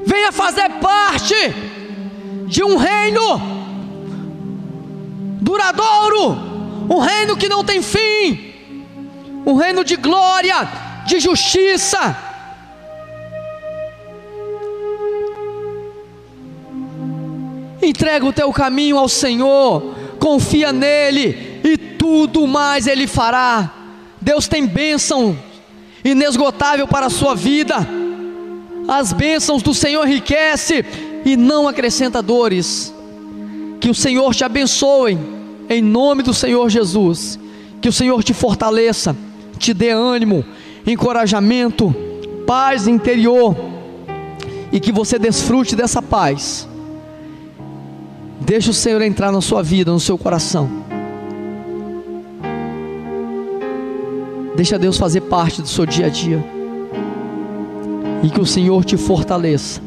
venha 0.06 0.32
fazer 0.32 0.70
parte 0.82 1.36
de 2.48 2.64
um 2.64 2.78
reino 2.78 3.42
duradouro, 5.42 6.38
um 6.90 7.00
reino 7.00 7.36
que 7.36 7.50
não 7.50 7.64
tem 7.64 7.82
fim, 7.82 8.54
um 9.46 9.56
reino 9.56 9.84
de 9.84 9.96
glória, 9.96 10.68
de 11.06 11.20
justiça. 11.20 12.18
Entrega 17.82 18.26
o 18.26 18.32
teu 18.32 18.52
caminho 18.54 18.98
ao 18.98 19.10
Senhor, 19.10 19.96
confia 20.20 20.72
nele 20.72 21.60
e 21.64 21.78
tudo 21.78 22.48
mais 22.48 22.88
ele 22.88 23.08
fará. 23.08 23.72
Deus 24.22 24.48
tem 24.48 24.66
bênção 24.66 25.38
inesgotável 26.04 26.88
para 26.88 27.08
a 27.08 27.10
sua 27.10 27.36
vida 27.36 28.03
as 29.00 29.14
bênçãos 29.14 29.62
do 29.62 29.74
Senhor 29.74 30.08
enriquece 30.08 30.86
e 31.26 31.36
não 31.36 31.68
acrescenta 31.68 32.22
dores. 32.22 32.94
Que 33.80 33.90
o 33.90 33.96
Senhor 33.96 34.34
te 34.34 34.44
abençoe, 34.44 35.18
em 35.70 35.82
nome 35.82 36.24
do 36.24 36.34
Senhor 36.34 36.70
Jesus. 36.70 37.40
Que 37.82 37.90
o 37.90 37.94
Senhor 37.94 38.24
te 38.24 38.34
fortaleça, 38.34 39.16
te 39.58 39.74
dê 39.74 39.90
ânimo, 39.90 40.46
encorajamento, 40.86 41.94
paz 42.48 42.88
interior 42.88 43.56
e 44.72 44.80
que 44.80 44.92
você 44.92 45.20
desfrute 45.20 45.76
dessa 45.76 46.02
paz. 46.02 46.68
Deixa 48.40 48.72
o 48.72 48.74
Senhor 48.74 49.02
entrar 49.02 49.32
na 49.32 49.42
sua 49.42 49.62
vida, 49.62 49.92
no 49.92 50.00
seu 50.00 50.18
coração. 50.18 50.70
Deixa 54.56 54.78
Deus 54.78 54.98
fazer 54.98 55.22
parte 55.22 55.62
do 55.62 55.68
seu 55.68 55.86
dia 55.86 56.06
a 56.06 56.10
dia 56.10 56.63
e 58.24 58.30
que 58.30 58.40
o 58.40 58.46
Senhor 58.46 58.86
te 58.86 58.96
fortaleça, 58.96 59.82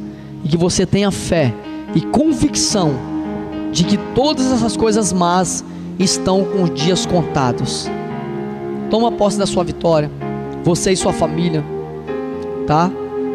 e 0.45 0.49
que 0.49 0.57
você 0.57 0.85
tenha 0.85 1.11
fé 1.11 1.53
e 1.95 2.03
convicção 2.03 2.95
de 3.73 3.85
que 3.85 3.97
todas 4.15 4.53
essas 4.53 4.77
coisas 4.77 5.13
más 5.13 5.65
estão 5.99 6.45
com 6.45 6.65
os 6.65 6.75
dias 6.75 7.07
contados. 7.07 7.91
Toma 8.91 9.11
posse 9.11 9.39
da 9.39 9.47
sua 9.47 9.65
vitória, 9.65 10.11
você 10.63 10.93
e 10.93 10.97
sua 10.97 11.13
família, 11.13 11.65
tá? 12.67 12.91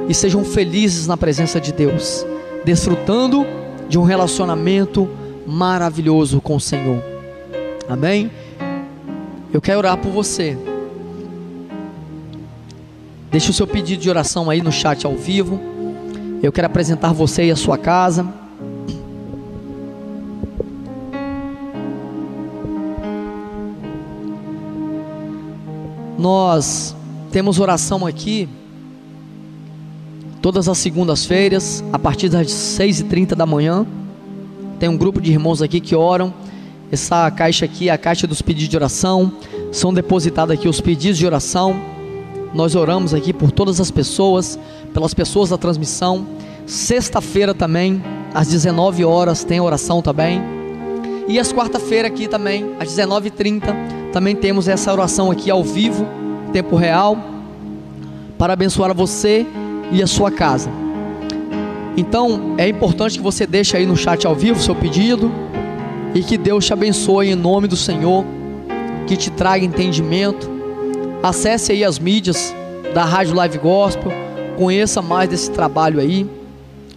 E 0.08 0.14
sejam 0.14 0.44
felizes 0.44 1.08
na 1.08 1.18
presença 1.18 1.60
de 1.60 1.74
Deus, 1.74 2.26
desfrutando 2.64 3.46
de 3.90 3.98
um 3.98 4.04
relacionamento 4.04 5.10
maravilhoso 5.46 6.40
com 6.40 6.56
o 6.56 6.62
Senhor. 6.62 7.04
Amém? 7.90 8.32
Eu 9.52 9.60
quero 9.60 9.80
orar 9.80 9.98
por 9.98 10.12
você. 10.12 10.58
Deixe 13.32 13.50
o 13.50 13.54
seu 13.54 13.66
pedido 13.66 14.02
de 14.02 14.10
oração 14.10 14.50
aí 14.50 14.62
no 14.62 14.74
chat 14.74 15.06
ao 15.06 15.16
vivo. 15.16 15.58
Eu 16.44 16.52
quero 16.52 16.68
apresentar 16.68 17.14
você 17.14 17.46
e 17.46 17.52
a 17.52 17.56
sua 17.56 17.78
casa. 17.78 18.28
Nós 26.20 26.94
temos 27.32 27.58
oração 27.58 28.06
aqui 28.06 28.50
todas 30.42 30.68
as 30.68 30.78
segundas-feiras, 30.80 31.82
a 31.94 31.98
partir 31.98 32.28
das 32.28 32.48
6h30 32.48 33.34
da 33.34 33.46
manhã. 33.46 33.86
Tem 34.78 34.90
um 34.90 34.98
grupo 34.98 35.22
de 35.22 35.32
irmãos 35.32 35.62
aqui 35.62 35.80
que 35.80 35.96
oram. 35.96 36.34
Essa 36.92 37.32
caixa 37.32 37.64
aqui 37.64 37.88
é 37.88 37.94
a 37.94 37.98
caixa 37.98 38.28
dos 38.28 38.42
pedidos 38.42 38.68
de 38.68 38.76
oração. 38.76 39.32
São 39.72 39.94
depositados 39.94 40.54
aqui 40.54 40.68
os 40.68 40.82
pedidos 40.82 41.18
de 41.18 41.26
oração. 41.26 41.91
Nós 42.54 42.76
oramos 42.76 43.14
aqui 43.14 43.32
por 43.32 43.52
todas 43.52 43.80
as 43.80 43.90
pessoas, 43.90 44.60
pelas 44.94 45.14
pessoas 45.14 45.50
da 45.50 45.58
transmissão. 45.58 46.26
Sexta-feira 46.66 47.54
também, 47.54 48.04
às 48.34 48.48
19 48.48 49.06
horas, 49.06 49.44
tem 49.44 49.60
oração 49.60 50.02
também. 50.02 50.42
E 51.28 51.40
às 51.40 51.54
quarta-feira 51.54 52.08
aqui 52.08 52.28
também, 52.28 52.76
às 52.80 52.90
19h30, 52.90 54.12
também 54.12 54.36
temos 54.36 54.68
essa 54.68 54.92
oração 54.92 55.32
aqui 55.32 55.50
ao 55.50 55.64
vivo, 55.64 56.06
tempo 56.52 56.76
real, 56.76 57.18
para 58.38 58.54
abençoar 58.54 58.94
você 58.94 59.46
e 59.92 60.02
a 60.04 60.08
sua 60.08 60.30
casa. 60.30 60.70
Então 61.96 62.56
é 62.58 62.68
importante 62.68 63.18
que 63.18 63.24
você 63.24 63.46
deixe 63.46 63.78
aí 63.78 63.86
no 63.86 63.96
chat 63.96 64.26
ao 64.26 64.36
vivo 64.36 64.60
seu 64.60 64.76
pedido 64.76 65.32
e 66.14 66.22
que 66.22 66.38
Deus 66.38 66.66
te 66.66 66.74
abençoe 66.74 67.30
em 67.30 67.36
nome 67.36 67.68
do 67.68 67.76
Senhor, 67.76 68.26
que 69.08 69.16
te 69.16 69.30
traga 69.30 69.64
entendimento. 69.64 70.50
Acesse 71.24 71.72
aí 71.72 71.84
as 71.84 72.00
mídias 72.00 72.54
da 72.96 73.06
Rádio 73.06 73.36
Live 73.36 73.60
Gospel, 73.60 74.12
conheça 74.58 75.04
mais 75.04 75.30
desse 75.30 75.52
trabalho 75.52 76.00
aí. 76.00 76.28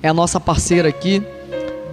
É 0.02 0.08
a 0.08 0.14
nossa 0.14 0.40
parceira 0.40 0.88
aqui. 0.88 1.22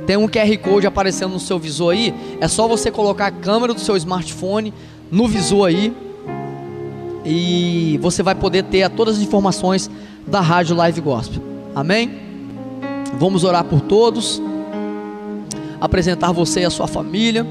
Tem 0.07 0.15
um 0.15 0.27
QR 0.27 0.57
Code 0.59 0.87
aparecendo 0.87 1.33
no 1.33 1.39
seu 1.41 1.59
visor 1.59 1.91
aí. 1.91 2.13
É 2.39 2.47
só 2.47 2.69
você 2.69 2.89
colocar 2.89 3.27
a 3.27 3.31
câmera 3.31 3.73
do 3.73 3.81
seu 3.81 3.97
smartphone 3.97 4.73
no 5.11 5.27
visor 5.27 5.67
aí. 5.67 5.93
E 7.25 7.99
você 8.01 8.23
vai 8.23 8.33
poder 8.33 8.63
ter 8.63 8.89
todas 8.89 9.17
as 9.17 9.21
informações 9.21 9.91
da 10.25 10.39
Rádio 10.39 10.75
Live 10.75 11.01
Gospel. 11.01 11.41
Amém? 11.75 12.17
Vamos 13.19 13.43
orar 13.43 13.65
por 13.65 13.81
todos, 13.81 14.41
apresentar 15.81 16.31
você 16.31 16.61
e 16.61 16.65
a 16.65 16.69
sua 16.69 16.87
família. 16.87 17.45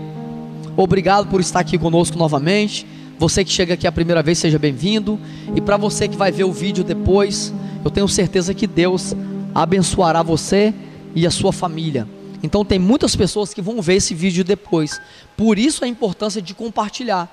Obrigado 0.75 1.29
por 1.29 1.41
estar 1.41 1.61
aqui 1.61 1.77
conosco 1.77 2.17
novamente. 2.19 2.87
Você 3.21 3.45
que 3.45 3.53
chega 3.53 3.75
aqui 3.75 3.87
a 3.87 3.93
primeira 3.93 4.23
vez, 4.23 4.39
seja 4.39 4.59
bem-vindo. 4.59 5.21
E 5.55 5.61
para 5.61 5.77
você 5.77 6.09
que 6.09 6.17
vai 6.17 6.33
ver 6.33 6.45
o 6.45 6.53
vídeo 6.53 6.83
depois, 6.83 7.53
eu 7.85 7.91
tenho 7.91 8.09
certeza 8.09 8.55
que 8.55 8.67
Deus 8.67 9.15
abençoará 9.55 10.23
você 10.23 10.73
e 11.15 11.27
a 11.27 11.31
sua 11.31 11.53
família. 11.53 12.09
Então 12.43 12.65
tem 12.65 12.79
muitas 12.79 13.15
pessoas 13.15 13.53
que 13.53 13.61
vão 13.61 13.83
ver 13.83 13.97
esse 13.97 14.15
vídeo 14.15 14.43
depois. 14.43 14.99
Por 15.37 15.59
isso 15.59 15.85
a 15.85 15.87
importância 15.87 16.41
de 16.41 16.55
compartilhar. 16.55 17.29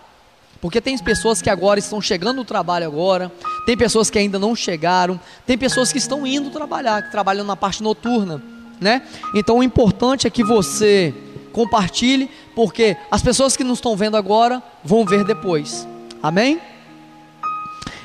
Porque 0.60 0.82
tem 0.82 0.98
pessoas 0.98 1.42
que 1.42 1.50
agora 1.50 1.80
estão 1.80 2.02
chegando 2.02 2.36
no 2.36 2.44
trabalho 2.44 2.86
agora, 2.86 3.32
tem 3.66 3.78
pessoas 3.78 4.10
que 4.10 4.20
ainda 4.20 4.38
não 4.38 4.54
chegaram, 4.54 5.18
tem 5.46 5.58
pessoas 5.58 5.94
que 5.94 6.00
estão 6.00 6.28
indo 6.28 6.50
trabalhar, 6.50 7.02
que 7.02 7.12
trabalham 7.12 7.46
na 7.46 7.56
parte 7.56 7.82
noturna, 7.82 8.44
né? 8.82 9.04
Então 9.34 9.60
o 9.60 9.64
importante 9.64 10.28
é 10.28 10.30
que 10.30 10.44
você 10.44 11.14
compartilhe, 11.54 12.30
porque 12.58 12.98
as 13.12 13.22
pessoas 13.22 13.56
que 13.56 13.64
nos 13.64 13.78
estão 13.78 13.96
vendo 13.96 14.18
agora 14.18 14.64
vão 14.84 15.06
ver 15.06 15.24
depois. 15.24 15.88
Amém? 16.24 16.60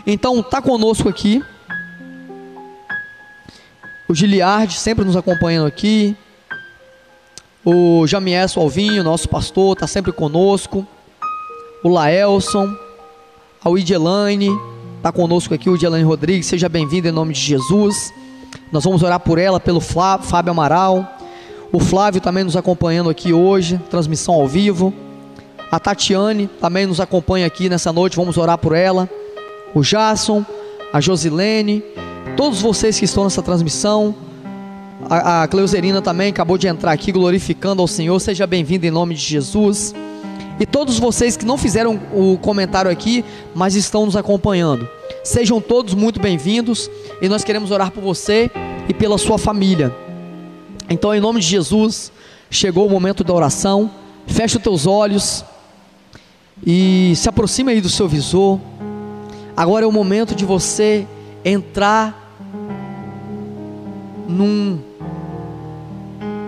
Então 0.06 0.42
tá 0.42 0.60
conosco 0.60 1.08
aqui 1.08 1.42
o 4.12 4.14
Giliard 4.14 4.70
sempre 4.74 5.06
nos 5.06 5.16
acompanhando 5.16 5.66
aqui. 5.66 6.14
O 7.64 8.06
Jamieso 8.06 8.60
Alvinho, 8.60 9.02
nosso 9.02 9.26
pastor, 9.26 9.72
está 9.72 9.86
sempre 9.86 10.12
conosco 10.12 10.86
o 11.82 11.88
Laelson, 11.88 12.68
a 13.64 13.70
Widelaine, 13.70 14.50
está 14.98 15.10
conosco 15.10 15.54
aqui, 15.54 15.70
o 15.70 15.72
Widelaine 15.72 16.04
Rodrigues, 16.04 16.46
seja 16.46 16.68
bem-vindo 16.68 17.08
em 17.08 17.10
nome 17.10 17.32
de 17.32 17.40
Jesus. 17.40 18.12
Nós 18.70 18.84
vamos 18.84 19.02
orar 19.02 19.18
por 19.18 19.38
ela, 19.38 19.58
pelo 19.58 19.80
Flávio, 19.80 20.26
Fábio 20.26 20.50
Amaral, 20.50 21.18
o 21.72 21.80
Flávio 21.80 22.20
também 22.20 22.44
nos 22.44 22.54
acompanhando 22.54 23.08
aqui 23.08 23.32
hoje, 23.32 23.80
transmissão 23.90 24.34
ao 24.34 24.46
vivo. 24.46 24.92
A 25.70 25.80
Tatiane 25.80 26.46
também 26.60 26.84
nos 26.84 27.00
acompanha 27.00 27.46
aqui 27.46 27.70
nessa 27.70 27.90
noite, 27.90 28.14
vamos 28.14 28.36
orar 28.36 28.58
por 28.58 28.76
ela. 28.76 29.08
O 29.74 29.80
Jason, 29.80 30.44
a 30.92 31.00
Josilene, 31.00 31.82
todos 32.36 32.60
vocês 32.60 32.98
que 32.98 33.06
estão 33.06 33.24
nessa 33.24 33.40
transmissão. 33.40 34.14
A, 35.08 35.44
a 35.44 35.48
Cleuserina 35.48 36.02
também 36.02 36.28
acabou 36.28 36.58
de 36.58 36.66
entrar 36.66 36.92
aqui 36.92 37.10
glorificando 37.10 37.80
ao 37.80 37.88
Senhor. 37.88 38.20
Seja 38.20 38.46
bem-vindo 38.46 38.84
em 38.84 38.90
nome 38.90 39.14
de 39.14 39.22
Jesus. 39.22 39.94
E 40.60 40.66
todos 40.66 40.98
vocês 40.98 41.38
que 41.38 41.46
não 41.46 41.56
fizeram 41.56 41.98
o 42.12 42.36
comentário 42.36 42.90
aqui, 42.90 43.24
mas 43.54 43.74
estão 43.74 44.04
nos 44.04 44.14
acompanhando, 44.14 44.86
sejam 45.24 45.58
todos 45.58 45.94
muito 45.94 46.20
bem-vindos 46.20 46.90
e 47.22 47.28
nós 47.30 47.42
queremos 47.42 47.70
orar 47.70 47.90
por 47.90 48.02
você 48.02 48.50
e 48.86 48.92
pela 48.92 49.16
sua 49.16 49.38
família. 49.38 50.11
Então, 50.92 51.14
em 51.14 51.20
nome 51.20 51.40
de 51.40 51.46
Jesus, 51.46 52.12
chegou 52.50 52.86
o 52.86 52.90
momento 52.90 53.24
da 53.24 53.32
oração. 53.32 53.90
Feche 54.26 54.56
os 54.56 54.62
teus 54.62 54.86
olhos 54.86 55.44
e 56.64 57.12
se 57.16 57.28
aproxime 57.28 57.72
aí 57.72 57.80
do 57.80 57.88
seu 57.88 58.08
visor. 58.08 58.60
Agora 59.56 59.84
é 59.84 59.88
o 59.88 59.92
momento 59.92 60.34
de 60.34 60.44
você 60.44 61.06
entrar 61.44 62.18
num 64.28 64.78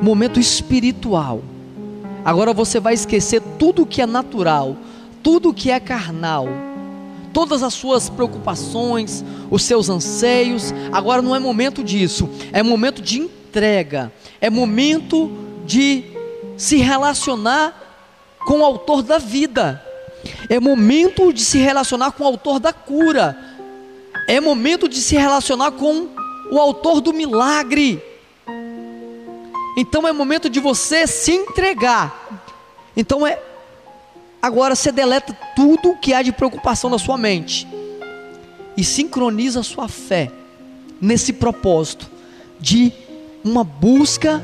momento 0.00 0.38
espiritual 0.38 1.42
Agora 2.24 2.54
você 2.54 2.80
vai 2.80 2.94
esquecer 2.94 3.42
tudo 3.59 3.85
que 3.85 4.00
é 4.00 4.07
natural, 4.07 4.78
tudo 5.22 5.52
que 5.52 5.70
é 5.70 5.78
carnal, 5.78 6.48
todas 7.35 7.62
as 7.62 7.74
suas 7.74 8.09
preocupações, 8.09 9.22
os 9.50 9.62
seus 9.62 9.90
anseios. 9.90 10.72
Agora 10.90 11.20
não 11.20 11.37
é 11.37 11.38
momento 11.38 11.85
disso, 11.85 12.28
é 12.50 12.62
momento 12.62 13.02
de 13.02 13.28
entrega, 13.55 14.12
é 14.40 14.51
momento 14.51 15.31
de 15.64 16.03
se 16.57 16.79
relacionar 16.79 17.81
com 18.45 18.59
o 18.59 18.64
autor 18.64 19.01
da 19.01 19.17
vida, 19.17 19.81
é 20.49 20.59
momento 20.59 21.33
de 21.33 21.40
se 21.40 21.59
relacionar 21.59 22.11
com 22.12 22.25
o 22.25 22.27
autor 22.27 22.59
da 22.59 22.73
cura, 22.73 23.38
é 24.27 24.40
momento 24.40 24.88
de 24.88 25.01
se 25.01 25.14
relacionar 25.14 25.71
com 25.71 26.09
o 26.51 26.59
autor 26.59 27.01
do 27.01 27.12
milagre. 27.12 28.03
Então 29.79 30.07
é 30.07 30.12
momento 30.12 30.51
de 30.51 30.59
você 30.59 31.07
se 31.07 31.31
entregar. 31.31 32.43
Então 32.97 33.25
é 33.25 33.40
agora 34.43 34.74
você 34.74 34.91
deleta 34.91 35.33
tudo 35.55 35.97
que 35.97 36.12
há 36.12 36.22
de 36.22 36.33
preocupação 36.33 36.91
na 36.91 36.99
sua 36.99 37.16
mente 37.16 37.68
e 38.76 38.83
sincroniza 38.83 39.61
a 39.61 39.64
sua 39.64 39.87
fé 39.87 40.31
nesse 41.01 41.33
propósito 41.33 42.11
de 42.61 42.93
uma 43.45 43.62
busca 43.62 44.42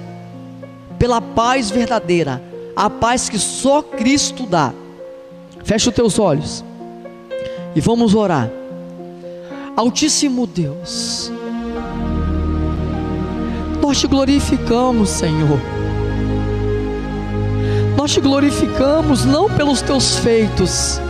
pela 0.98 1.20
paz 1.20 1.70
verdadeira, 1.70 2.42
a 2.76 2.90
paz 2.90 3.28
que 3.28 3.38
só 3.38 3.82
Cristo 3.82 4.44
dá. 4.44 4.72
Fecha 5.64 5.88
os 5.88 5.96
teus 5.96 6.18
olhos 6.18 6.64
e 7.74 7.80
vamos 7.80 8.14
orar. 8.14 8.50
Altíssimo 9.76 10.46
Deus, 10.46 11.32
nós 13.80 13.98
te 13.98 14.06
glorificamos, 14.06 15.08
Senhor. 15.08 15.58
Nós 17.96 18.12
te 18.12 18.20
glorificamos 18.20 19.24
não 19.24 19.48
pelos 19.48 19.80
teus 19.80 20.16
feitos, 20.18 21.00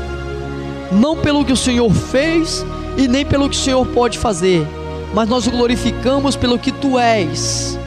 não 0.93 1.17
pelo 1.17 1.45
que 1.45 1.53
o 1.53 1.57
Senhor 1.57 1.93
fez 1.93 2.65
e 2.97 3.09
nem 3.09 3.25
pelo 3.25 3.49
que 3.49 3.57
o 3.57 3.59
Senhor 3.59 3.87
pode 3.87 4.19
fazer, 4.19 4.67
mas 5.13 5.29
nós 5.29 5.47
o 5.47 5.51
glorificamos 5.51 6.37
pelo 6.37 6.59
que 6.59 6.73
tu 6.73 6.99
és. 6.99 7.79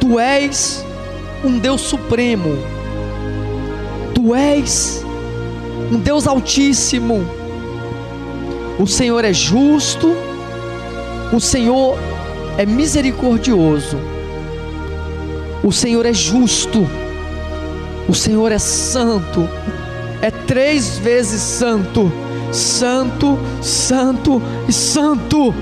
Tu 0.00 0.18
és 0.18 0.84
um 1.44 1.58
Deus 1.58 1.80
supremo, 1.80 2.56
tu 4.14 4.34
és 4.34 5.04
um 5.90 5.98
Deus 5.98 6.26
altíssimo. 6.26 7.24
O 8.78 8.86
Senhor 8.86 9.24
é 9.24 9.32
justo, 9.32 10.14
o 11.32 11.40
Senhor 11.40 11.98
é 12.58 12.66
misericordioso, 12.66 13.96
o 15.64 15.72
Senhor 15.72 16.04
é 16.04 16.12
justo, 16.12 16.86
O 18.08 18.14
Senhor 18.14 18.52
é 18.52 18.58
santo, 18.58 19.48
é 20.22 20.30
três 20.30 20.96
vezes 20.96 21.42
santo, 21.42 22.12
santo, 22.52 23.36
santo 23.60 24.40
e 24.68 24.72
santo. 24.72 25.52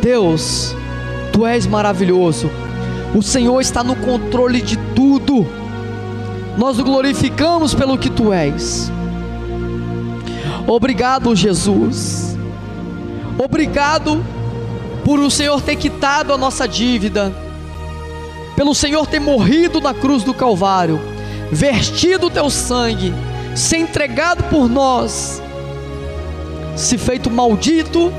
Deus, 0.00 0.74
tu 1.32 1.46
és 1.46 1.66
maravilhoso, 1.66 2.50
o 3.14 3.22
Senhor 3.22 3.60
está 3.60 3.82
no 3.82 3.96
controle 3.96 4.60
de 4.60 4.76
tudo, 4.94 5.46
nós 6.56 6.78
o 6.78 6.84
glorificamos 6.84 7.74
pelo 7.74 7.98
que 7.98 8.10
tu 8.10 8.32
és. 8.32 8.90
Obrigado, 10.66 11.34
Jesus. 11.34 12.36
Obrigado 13.38 14.22
por 15.04 15.18
o 15.20 15.30
Senhor 15.30 15.62
ter 15.62 15.76
quitado 15.76 16.32
a 16.32 16.36
nossa 16.36 16.66
dívida, 16.66 17.32
pelo 18.56 18.74
Senhor 18.74 19.06
ter 19.06 19.20
morrido 19.20 19.80
na 19.80 19.94
cruz 19.94 20.24
do 20.24 20.34
Calvário, 20.34 21.00
vertido 21.50 22.26
o 22.26 22.30
teu 22.30 22.50
sangue, 22.50 23.14
se 23.54 23.76
entregado 23.76 24.44
por 24.44 24.68
nós, 24.68 25.40
se 26.76 26.98
feito 26.98 27.30
maldito 27.30 28.12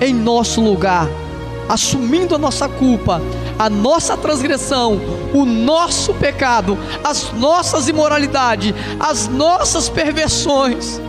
em 0.00 0.12
nosso 0.14 0.60
lugar, 0.60 1.08
assumindo 1.68 2.34
a 2.34 2.38
nossa 2.38 2.68
culpa, 2.68 3.20
a 3.58 3.70
nossa 3.70 4.16
transgressão, 4.16 5.00
o 5.34 5.44
nosso 5.44 6.14
pecado, 6.14 6.78
as 7.02 7.32
nossas 7.32 7.88
imoralidades, 7.88 8.74
as 9.00 9.28
nossas 9.28 9.88
perversões 9.88 11.00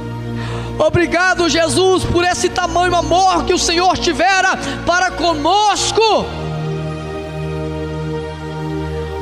Obrigado, 0.79 1.49
Jesus, 1.49 2.03
por 2.03 2.23
esse 2.23 2.49
tamanho 2.49 2.95
amor 2.95 3.45
que 3.45 3.53
o 3.53 3.57
Senhor 3.57 3.97
tivera 3.97 4.55
para 4.85 5.09
conosco. 5.09 6.01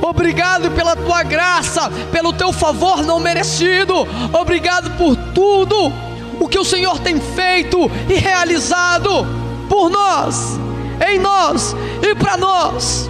Obrigado 0.02 0.70
pela 0.72 0.96
tua 0.96 1.24
graça, 1.24 1.90
pelo 2.12 2.34
teu 2.34 2.52
favor 2.52 3.04
não 3.04 3.20
merecido. 3.20 3.96
Obrigado 4.34 4.98
por 4.98 5.16
tudo 5.34 5.94
o 6.40 6.48
que 6.48 6.60
o 6.60 6.66
Senhor 6.66 7.00
tem 7.00 7.22
feito 7.22 7.90
e 8.10 8.16
realizado 8.16 9.45
por 9.68 9.90
nós, 9.90 10.60
em 11.10 11.20
nós 11.20 11.76
e 12.02 12.16
para 12.16 12.38
nós. 12.38 13.10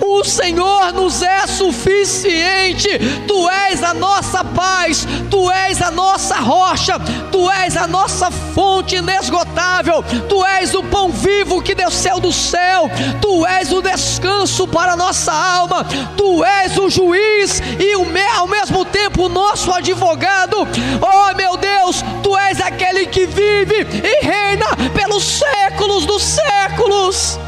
O 0.00 0.24
Senhor 0.24 0.92
nos 0.92 1.22
é 1.22 1.46
suficiente. 1.46 2.88
Tu 3.26 3.50
és 3.50 3.82
a 3.82 3.94
nossa 3.94 4.44
paz, 4.44 5.06
tu 5.30 5.50
és 5.50 5.80
a 5.82 5.90
nossa 5.90 6.36
rocha, 6.36 6.98
tu 7.30 7.50
és 7.50 7.76
a 7.76 7.86
nossa 7.86 8.30
fonte 8.30 8.96
inesgotável. 8.96 10.02
Tu 10.28 10.44
és 10.44 10.74
o 10.74 10.82
pão 10.82 11.10
vivo 11.10 11.62
que 11.62 11.74
desceu 11.74 12.20
do 12.20 12.32
céu. 12.32 12.90
Tu 13.20 13.46
és 13.46 13.72
o 13.72 13.82
descanso 13.82 14.66
para 14.68 14.92
a 14.92 14.96
nossa 14.96 15.32
alma. 15.32 15.84
Tu 16.16 16.44
és 16.44 16.76
o 16.76 16.88
juiz 16.88 17.60
e 17.78 17.96
o 17.96 18.04
ao 18.44 18.48
mesmo 18.48 18.84
tempo 18.84 19.24
o 19.24 19.28
nosso 19.28 19.72
advogado. 19.72 20.56
Oh, 21.00 21.34
meu 21.34 21.56
Deus, 21.56 22.04
tu 22.22 22.36
és 22.36 22.60
aquele 22.60 23.06
que 23.06 23.26
vive 23.26 23.86
e 24.02 24.24
reina 24.24 24.66
pelos 24.94 25.24
séculos 25.24 26.04
dos 26.04 26.22
séculos. 26.22 27.38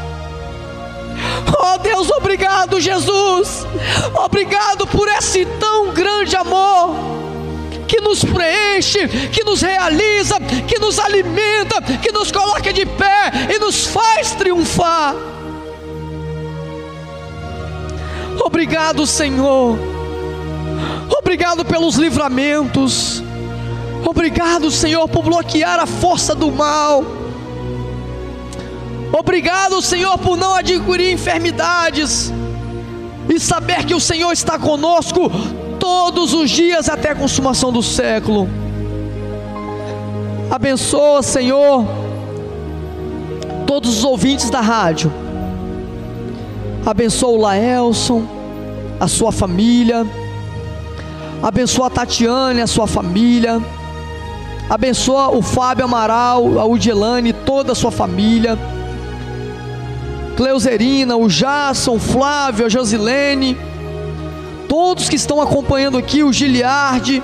Oh 1.55 1.77
Deus, 1.77 2.09
obrigado, 2.11 2.79
Jesus. 2.79 3.65
Obrigado 4.13 4.85
por 4.87 5.07
esse 5.07 5.45
tão 5.59 5.91
grande 5.93 6.35
amor 6.35 6.95
que 7.87 8.01
nos 8.01 8.23
preenche, 8.23 9.07
que 9.29 9.43
nos 9.43 9.61
realiza, 9.61 10.39
que 10.67 10.77
nos 10.77 10.99
alimenta, 10.99 11.81
que 12.01 12.11
nos 12.11 12.31
coloca 12.31 12.73
de 12.73 12.85
pé 12.85 13.31
e 13.55 13.59
nos 13.59 13.85
faz 13.85 14.31
triunfar. 14.31 15.15
Obrigado, 18.43 19.05
Senhor. 19.07 19.77
Obrigado 21.19 21.63
pelos 21.63 21.95
livramentos. 21.95 23.23
Obrigado, 24.05 24.69
Senhor, 24.69 25.07
por 25.07 25.23
bloquear 25.23 25.79
a 25.79 25.85
força 25.85 26.35
do 26.35 26.51
mal. 26.51 27.03
Obrigado, 29.11 29.81
Senhor, 29.81 30.17
por 30.17 30.37
não 30.37 30.53
adquirir 30.53 31.13
enfermidades 31.13 32.31
e 33.29 33.39
saber 33.39 33.85
que 33.85 33.93
o 33.93 33.99
Senhor 33.99 34.31
está 34.31 34.57
conosco 34.59 35.31
todos 35.79 36.33
os 36.33 36.49
dias 36.49 36.89
até 36.89 37.11
a 37.11 37.15
consumação 37.15 37.71
do 37.71 37.81
século. 37.81 38.49
Abençoa, 40.49 41.21
Senhor, 41.21 41.85
todos 43.65 43.97
os 43.97 44.03
ouvintes 44.03 44.49
da 44.49 44.61
rádio. 44.61 45.11
Abençoa 46.85 47.29
o 47.29 47.41
Laelson, 47.41 48.25
a 48.99 49.07
sua 49.07 49.31
família. 49.31 50.05
Abençoa 51.43 51.87
a 51.87 51.89
Tatiane, 51.89 52.61
a 52.61 52.67
sua 52.67 52.87
família. 52.87 53.61
Abençoa 54.69 55.29
o 55.29 55.41
Fábio 55.41 55.85
Amaral, 55.85 56.59
a 56.59 56.65
Udielane, 56.65 57.31
toda 57.31 57.73
a 57.73 57.75
sua 57.75 57.91
família. 57.91 58.57
Cleuserina, 60.37 61.17
o 61.17 61.27
Jasson, 61.27 61.97
Flávio, 61.97 62.67
a 62.67 62.69
Josilene, 62.69 63.57
todos 64.69 65.09
que 65.09 65.15
estão 65.15 65.41
acompanhando 65.41 65.97
aqui, 65.97 66.23
o 66.23 66.31
Giliardi, 66.31 67.23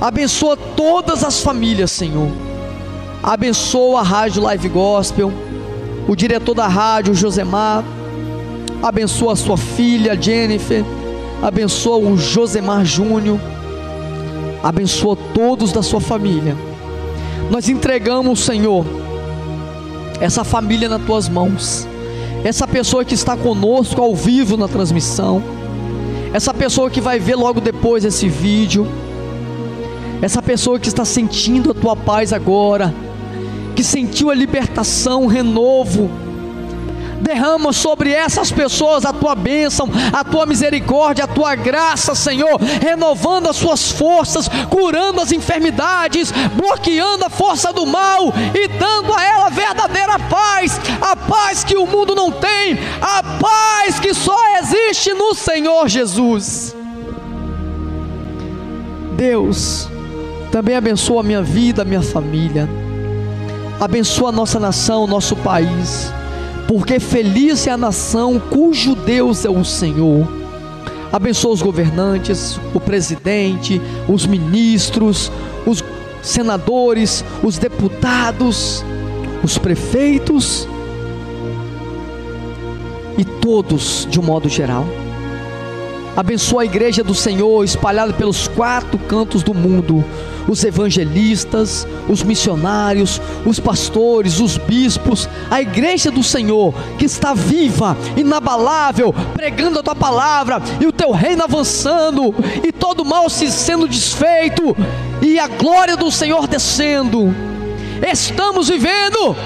abençoa 0.00 0.56
todas 0.56 1.24
as 1.24 1.40
famílias, 1.40 1.90
Senhor. 1.90 2.30
Abençoa 3.20 4.00
a 4.00 4.02
Rádio 4.04 4.40
Live 4.40 4.68
Gospel, 4.68 5.32
o 6.06 6.14
diretor 6.14 6.54
da 6.54 6.68
rádio, 6.68 7.12
o 7.12 7.16
Josemar. 7.16 7.82
Abençoa 8.80 9.32
a 9.32 9.36
sua 9.36 9.56
filha, 9.56 10.16
Jennifer. 10.20 10.84
Abençoa 11.42 11.96
o 11.96 12.16
Josemar 12.16 12.84
Júnior. 12.84 13.40
Abençoa 14.62 15.16
todos 15.34 15.72
da 15.72 15.82
sua 15.82 16.00
família. 16.00 16.56
Nós 17.50 17.68
entregamos, 17.68 18.44
Senhor, 18.44 18.86
essa 20.20 20.44
família 20.44 20.88
nas 20.88 21.02
tuas 21.02 21.28
mãos 21.28 21.88
essa 22.44 22.66
pessoa 22.66 23.04
que 23.04 23.14
está 23.14 23.36
conosco 23.36 24.00
ao 24.00 24.14
vivo 24.14 24.56
na 24.56 24.66
transmissão, 24.66 25.42
essa 26.32 26.52
pessoa 26.52 26.90
que 26.90 27.00
vai 27.00 27.18
ver 27.18 27.36
logo 27.36 27.60
depois 27.60 28.04
esse 28.04 28.28
vídeo, 28.28 28.86
essa 30.20 30.42
pessoa 30.42 30.78
que 30.78 30.88
está 30.88 31.04
sentindo 31.04 31.70
a 31.70 31.74
tua 31.74 31.94
paz 31.94 32.32
agora, 32.32 32.92
que 33.76 33.84
sentiu 33.84 34.30
a 34.30 34.34
libertação, 34.34 35.24
o 35.24 35.26
renovo, 35.26 36.10
derrama 37.22 37.72
sobre 37.72 38.12
essas 38.12 38.50
pessoas 38.50 39.04
a 39.04 39.12
tua 39.12 39.34
bênção, 39.34 39.88
a 40.12 40.24
tua 40.24 40.44
misericórdia, 40.44 41.24
a 41.24 41.28
tua 41.28 41.54
graça, 41.54 42.14
Senhor, 42.14 42.60
renovando 42.80 43.48
as 43.48 43.56
suas 43.56 43.92
forças, 43.92 44.48
curando 44.68 45.20
as 45.20 45.30
enfermidades, 45.32 46.32
bloqueando 46.54 47.24
a 47.24 47.30
força 47.30 47.72
do 47.72 47.86
mal 47.86 48.32
e 48.54 48.68
dando 48.68 49.14
a 49.14 49.22
ela 49.22 49.50
verdadeira 49.50 50.18
paz, 50.18 50.80
a 51.00 51.14
paz 51.16 51.62
que 51.62 51.76
o 51.76 51.86
mundo 51.86 52.14
não 52.14 52.30
tem, 52.30 52.78
a 53.00 53.22
paz 53.22 54.00
que 54.00 54.12
só 54.12 54.58
existe 54.58 55.14
no 55.14 55.34
Senhor 55.34 55.88
Jesus. 55.88 56.74
Deus, 59.16 59.88
também 60.50 60.74
abençoa 60.74 61.20
a 61.20 61.22
minha 61.22 61.42
vida, 61.42 61.82
a 61.82 61.84
minha 61.84 62.02
família, 62.02 62.68
abençoa 63.80 64.30
a 64.30 64.32
nossa 64.32 64.58
nação, 64.58 65.04
o 65.04 65.06
nosso 65.06 65.36
país 65.36 66.12
porque 66.72 66.98
feliz 66.98 67.66
é 67.66 67.70
a 67.70 67.76
nação 67.76 68.40
cujo 68.40 68.94
Deus 68.94 69.44
é 69.44 69.50
o 69.50 69.62
Senhor. 69.62 70.26
Abençoa 71.12 71.52
os 71.52 71.60
governantes, 71.60 72.58
o 72.72 72.80
presidente, 72.80 73.78
os 74.08 74.24
ministros, 74.24 75.30
os 75.66 75.84
senadores, 76.22 77.22
os 77.44 77.58
deputados, 77.58 78.82
os 79.44 79.58
prefeitos 79.58 80.66
e 83.18 83.24
todos 83.26 84.08
de 84.10 84.18
um 84.18 84.22
modo 84.22 84.48
geral. 84.48 84.86
Abençoa 86.16 86.62
a 86.62 86.64
igreja 86.64 87.02
do 87.02 87.14
Senhor 87.14 87.64
espalhada 87.64 88.12
pelos 88.12 88.48
quatro 88.48 88.98
cantos 88.98 89.42
do 89.42 89.54
mundo 89.54 90.04
os 90.48 90.64
evangelistas, 90.64 91.86
os 92.08 92.22
missionários, 92.22 93.20
os 93.46 93.60
pastores, 93.60 94.40
os 94.40 94.56
bispos, 94.56 95.28
a 95.50 95.60
igreja 95.60 96.10
do 96.10 96.22
Senhor 96.22 96.74
que 96.98 97.04
está 97.04 97.34
viva, 97.34 97.96
inabalável, 98.16 99.14
pregando 99.34 99.78
a 99.78 99.82
tua 99.82 99.94
palavra 99.94 100.60
e 100.80 100.86
o 100.86 100.92
teu 100.92 101.10
reino 101.10 101.44
avançando 101.44 102.34
e 102.62 102.72
todo 102.72 103.04
mal 103.04 103.28
se 103.28 103.50
sendo 103.50 103.88
desfeito 103.88 104.76
e 105.20 105.38
a 105.38 105.46
glória 105.46 105.96
do 105.96 106.10
Senhor 106.10 106.46
descendo. 106.46 107.34
Estamos 108.10 108.68
vivendo 108.68 109.36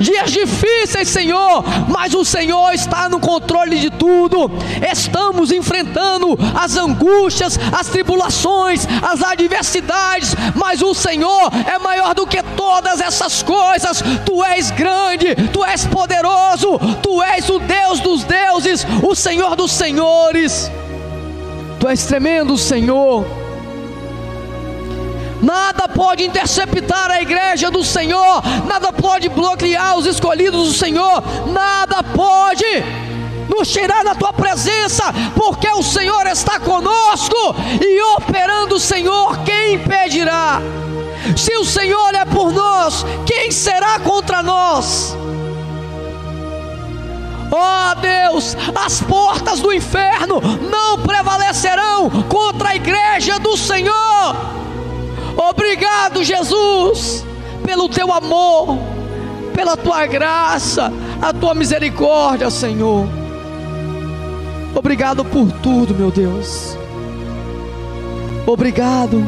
dias 0.00 0.32
difíceis, 0.32 1.08
Senhor, 1.08 1.62
mas 1.88 2.14
o 2.14 2.24
Senhor 2.24 2.72
está 2.72 3.08
no 3.08 3.20
controle 3.20 3.78
de 3.78 3.90
tudo. 3.90 4.50
Estamos 4.90 5.52
enfrentando 5.52 6.38
as 6.54 6.76
angústias, 6.76 7.58
as 7.72 7.88
tribulações, 7.88 8.86
as 9.02 9.22
adversidades, 9.22 10.34
mas 10.54 10.82
o 10.82 10.94
Senhor 10.94 11.50
é 11.66 11.78
maior 11.78 12.14
do 12.14 12.26
que 12.26 12.42
todas 12.56 13.00
essas 13.00 13.42
coisas. 13.42 14.02
Tu 14.24 14.44
és 14.44 14.70
grande, 14.70 15.34
tu 15.52 15.64
és 15.64 15.86
poderoso, 15.86 16.78
tu 17.02 17.22
és 17.22 17.48
o 17.48 17.58
Deus 17.58 18.00
dos 18.00 18.24
deuses, 18.24 18.86
o 19.02 19.14
Senhor 19.14 19.54
dos 19.54 19.70
senhores. 19.70 20.70
Tu 21.78 21.88
és 21.88 22.04
tremendo, 22.04 22.56
Senhor. 22.56 23.39
Nada 25.42 25.88
pode 25.88 26.24
interceptar 26.24 27.10
a 27.10 27.22
igreja 27.22 27.70
do 27.70 27.82
Senhor, 27.82 28.42
nada 28.66 28.92
pode 28.92 29.28
bloquear 29.28 29.96
os 29.96 30.06
escolhidos 30.06 30.68
do 30.68 30.74
Senhor, 30.74 31.22
nada 31.46 32.02
pode 32.02 32.66
nos 33.48 33.70
tirar 33.70 34.04
da 34.04 34.14
tua 34.14 34.32
presença, 34.32 35.04
porque 35.34 35.68
o 35.68 35.82
Senhor 35.82 36.26
está 36.26 36.60
conosco 36.60 37.54
e 37.80 38.02
operando 38.16 38.76
o 38.76 38.80
Senhor, 38.80 39.38
quem 39.44 39.74
impedirá? 39.74 40.60
Se 41.36 41.56
o 41.56 41.64
Senhor 41.64 42.14
é 42.14 42.24
por 42.24 42.52
nós, 42.52 43.04
quem 43.26 43.50
será 43.50 43.98
contra 44.00 44.42
nós? 44.42 45.16
Ó 47.52 47.92
oh 47.92 47.94
Deus, 48.00 48.56
as 48.74 49.00
portas 49.02 49.60
do 49.60 49.72
inferno 49.72 50.40
não 50.70 50.98
prevalecerão 50.98 52.08
contra 52.28 52.70
a 52.70 52.76
igreja 52.76 53.38
do 53.38 53.56
Senhor. 53.56 54.59
Obrigado, 55.48 56.22
Jesus, 56.22 57.24
pelo 57.64 57.88
teu 57.88 58.12
amor, 58.12 58.78
pela 59.54 59.74
tua 59.74 60.04
graça, 60.04 60.92
a 61.22 61.32
tua 61.32 61.54
misericórdia, 61.54 62.50
Senhor. 62.50 63.08
Obrigado 64.74 65.24
por 65.24 65.50
tudo, 65.62 65.94
meu 65.94 66.10
Deus. 66.10 66.76
Obrigado. 68.46 69.26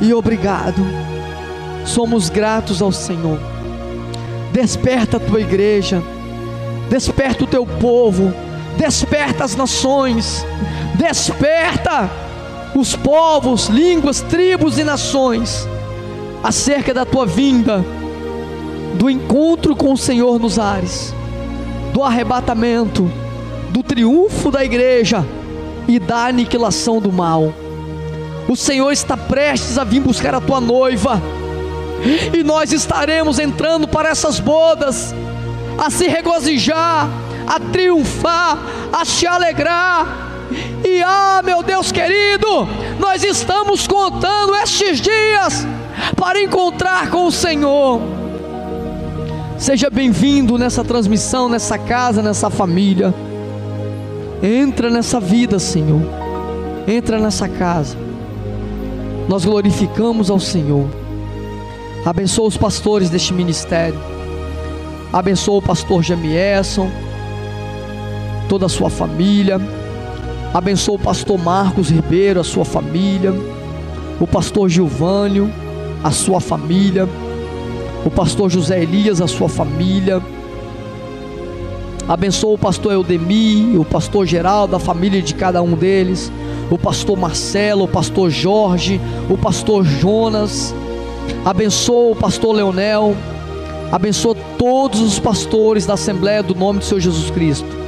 E 0.00 0.14
obrigado. 0.14 0.80
Somos 1.84 2.30
gratos 2.30 2.80
ao 2.80 2.92
Senhor. 2.92 3.38
Desperta 4.52 5.16
a 5.16 5.20
tua 5.20 5.40
igreja. 5.40 6.00
Desperta 6.88 7.42
o 7.42 7.48
teu 7.48 7.66
povo. 7.66 8.32
Desperta 8.76 9.42
as 9.42 9.56
nações. 9.56 10.46
Desperta 10.94 12.29
os 12.74 12.94
povos, 12.96 13.66
línguas, 13.66 14.20
tribos 14.20 14.78
e 14.78 14.84
nações 14.84 15.68
acerca 16.42 16.94
da 16.94 17.04
tua 17.04 17.26
vinda, 17.26 17.84
do 18.94 19.10
encontro 19.10 19.76
com 19.76 19.92
o 19.92 19.98
Senhor 19.98 20.38
nos 20.38 20.58
ares, 20.58 21.14
do 21.92 22.02
arrebatamento, 22.02 23.10
do 23.70 23.82
triunfo 23.82 24.50
da 24.50 24.64
igreja 24.64 25.24
e 25.86 25.98
da 25.98 26.26
aniquilação 26.26 27.00
do 27.00 27.12
mal. 27.12 27.52
O 28.48 28.56
Senhor 28.56 28.90
está 28.90 29.16
prestes 29.16 29.78
a 29.78 29.84
vir 29.84 30.00
buscar 30.00 30.34
a 30.34 30.40
tua 30.40 30.60
noiva, 30.60 31.20
e 32.32 32.42
nós 32.42 32.72
estaremos 32.72 33.38
entrando 33.38 33.86
para 33.86 34.08
essas 34.08 34.40
bodas, 34.40 35.14
a 35.78 35.90
se 35.90 36.08
regozijar, 36.08 37.08
a 37.46 37.60
triunfar, 37.60 38.58
a 38.92 39.04
se 39.04 39.26
alegrar 39.26 40.29
e 40.84 41.02
ah, 41.02 41.42
meu 41.44 41.62
Deus 41.62 41.92
querido, 41.92 42.66
nós 42.98 43.22
estamos 43.22 43.86
contando 43.86 44.54
estes 44.56 45.00
dias 45.00 45.66
para 46.16 46.42
encontrar 46.42 47.10
com 47.10 47.26
o 47.26 47.32
Senhor. 47.32 48.00
Seja 49.58 49.90
bem-vindo 49.90 50.56
nessa 50.56 50.82
transmissão, 50.82 51.48
nessa 51.48 51.76
casa, 51.76 52.22
nessa 52.22 52.48
família. 52.48 53.14
Entra 54.42 54.88
nessa 54.88 55.20
vida, 55.20 55.58
Senhor. 55.58 56.00
Entra 56.88 57.18
nessa 57.18 57.46
casa. 57.46 57.96
Nós 59.28 59.44
glorificamos 59.44 60.30
ao 60.30 60.40
Senhor. 60.40 60.88
Abençoa 62.06 62.48
os 62.48 62.56
pastores 62.56 63.10
deste 63.10 63.34
ministério. 63.34 64.00
Abençoa 65.12 65.58
o 65.58 65.62
pastor 65.62 66.02
Jamieson, 66.02 66.90
toda 68.48 68.64
a 68.66 68.68
sua 68.68 68.88
família 68.88 69.60
Abençoa 70.52 70.96
o 70.96 70.98
pastor 70.98 71.38
Marcos 71.38 71.90
Ribeiro, 71.90 72.40
a 72.40 72.44
sua 72.44 72.64
família, 72.64 73.32
o 74.20 74.26
pastor 74.26 74.68
Gilvânio, 74.68 75.48
a 76.02 76.10
sua 76.10 76.40
família, 76.40 77.08
o 78.04 78.10
pastor 78.10 78.50
José 78.50 78.82
Elias, 78.82 79.20
a 79.20 79.28
sua 79.28 79.48
família. 79.48 80.20
Abençoa 82.08 82.54
o 82.54 82.58
pastor 82.58 82.92
Eudemi, 82.92 83.78
o 83.78 83.84
pastor 83.84 84.26
Geraldo, 84.26 84.74
a 84.74 84.80
família 84.80 85.22
de 85.22 85.34
cada 85.34 85.62
um 85.62 85.74
deles, 85.74 86.32
o 86.68 86.76
pastor 86.76 87.16
Marcelo, 87.16 87.84
o 87.84 87.88
pastor 87.88 88.28
Jorge, 88.28 89.00
o 89.30 89.38
pastor 89.38 89.84
Jonas. 89.84 90.74
Abençoa 91.44 92.10
o 92.10 92.16
pastor 92.16 92.56
Leonel. 92.56 93.14
Abençoa 93.92 94.34
todos 94.58 95.00
os 95.00 95.20
pastores 95.20 95.86
da 95.86 95.94
Assembleia 95.94 96.42
do 96.42 96.56
nome 96.56 96.80
do 96.80 96.84
Senhor 96.84 97.00
Jesus 97.00 97.30
Cristo 97.30 97.80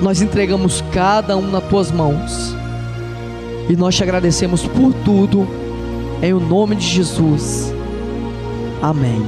nós 0.00 0.20
entregamos 0.20 0.82
cada 0.92 1.36
um 1.36 1.50
nas 1.50 1.64
tuas 1.64 1.90
mãos. 1.90 2.54
E 3.68 3.74
nós 3.74 3.94
te 3.94 4.02
agradecemos 4.02 4.66
por 4.66 4.92
tudo, 5.04 5.46
em 6.22 6.32
o 6.32 6.40
nome 6.40 6.76
de 6.76 6.86
Jesus. 6.86 7.72
Amém. 8.80 9.26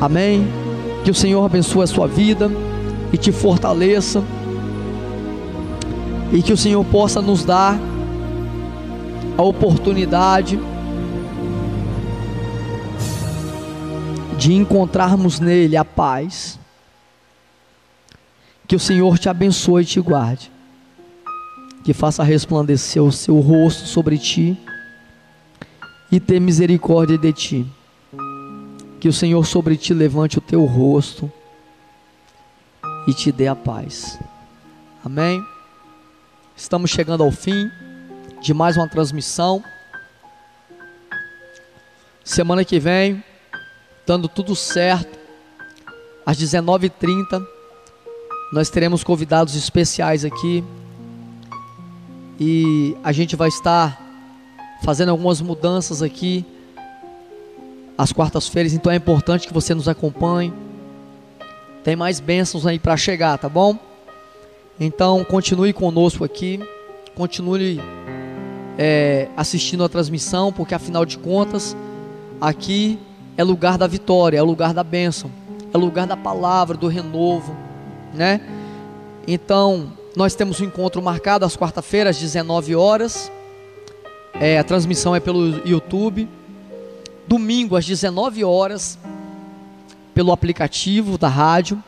Amém. 0.00 0.46
Que 1.04 1.10
o 1.10 1.14
Senhor 1.14 1.44
abençoe 1.44 1.84
a 1.84 1.86
sua 1.86 2.08
vida 2.08 2.50
e 3.12 3.16
te 3.16 3.30
fortaleça. 3.30 4.22
E 6.32 6.42
que 6.42 6.52
o 6.52 6.56
Senhor 6.56 6.84
possa 6.84 7.20
nos 7.20 7.44
dar 7.44 7.78
a 9.36 9.42
oportunidade 9.42 10.58
de 14.36 14.54
encontrarmos 14.54 15.38
nele 15.38 15.76
a 15.76 15.84
paz 15.84 16.58
que 18.72 18.76
o 18.76 18.80
Senhor 18.80 19.18
te 19.18 19.28
abençoe 19.28 19.82
e 19.82 19.84
te 19.84 20.00
guarde. 20.00 20.50
Que 21.84 21.92
faça 21.92 22.24
resplandecer 22.24 23.02
o 23.02 23.12
seu 23.12 23.38
rosto 23.38 23.86
sobre 23.86 24.16
ti 24.16 24.58
e 26.10 26.18
ter 26.18 26.40
misericórdia 26.40 27.18
de 27.18 27.34
ti. 27.34 27.66
Que 28.98 29.08
o 29.08 29.12
Senhor 29.12 29.44
sobre 29.44 29.76
ti 29.76 29.92
levante 29.92 30.38
o 30.38 30.40
teu 30.40 30.64
rosto 30.64 31.30
e 33.06 33.12
te 33.12 33.30
dê 33.30 33.46
a 33.46 33.54
paz. 33.54 34.18
Amém. 35.04 35.44
Estamos 36.56 36.90
chegando 36.90 37.22
ao 37.22 37.30
fim 37.30 37.70
de 38.40 38.54
mais 38.54 38.78
uma 38.78 38.88
transmissão. 38.88 39.62
Semana 42.24 42.64
que 42.64 42.80
vem, 42.80 43.22
dando 44.06 44.28
tudo 44.28 44.56
certo, 44.56 45.18
às 46.24 46.38
19h30 46.38 47.51
nós 48.52 48.68
teremos 48.68 49.02
convidados 49.02 49.56
especiais 49.56 50.26
aqui. 50.26 50.62
E 52.38 52.94
a 53.02 53.10
gente 53.10 53.34
vai 53.34 53.48
estar 53.48 53.98
fazendo 54.84 55.08
algumas 55.08 55.40
mudanças 55.40 56.02
aqui 56.02 56.44
às 57.96 58.12
quartas-feiras, 58.12 58.74
então 58.74 58.92
é 58.92 58.96
importante 58.96 59.46
que 59.46 59.54
você 59.54 59.74
nos 59.74 59.88
acompanhe. 59.88 60.52
Tem 61.82 61.96
mais 61.96 62.20
bênçãos 62.20 62.66
aí 62.66 62.78
para 62.78 62.96
chegar, 62.96 63.38
tá 63.38 63.48
bom? 63.48 63.78
Então 64.78 65.24
continue 65.24 65.72
conosco 65.72 66.24
aqui, 66.24 66.60
continue 67.14 67.80
é, 68.76 69.28
assistindo 69.36 69.84
a 69.84 69.88
transmissão, 69.88 70.52
porque 70.52 70.74
afinal 70.74 71.06
de 71.06 71.16
contas, 71.16 71.76
aqui 72.40 72.98
é 73.36 73.44
lugar 73.44 73.78
da 73.78 73.86
vitória, 73.86 74.36
é 74.36 74.42
lugar 74.42 74.74
da 74.74 74.84
bênção, 74.84 75.30
é 75.72 75.78
lugar 75.78 76.06
da 76.06 76.16
palavra, 76.16 76.76
do 76.76 76.88
renovo 76.88 77.56
né? 78.14 78.40
Então, 79.26 79.92
nós 80.16 80.34
temos 80.34 80.60
um 80.60 80.64
encontro 80.64 81.00
marcado 81.00 81.44
às 81.44 81.56
quarta-feiras, 81.56 82.16
às 82.16 82.22
19 82.22 82.74
horas. 82.74 83.30
É, 84.34 84.58
a 84.58 84.64
transmissão 84.64 85.14
é 85.14 85.20
pelo 85.20 85.66
YouTube. 85.66 86.28
Domingo, 87.26 87.76
às 87.76 87.86
19 87.86 88.44
horas, 88.44 88.98
pelo 90.14 90.32
aplicativo 90.32 91.16
da 91.16 91.28
rádio. 91.28 91.82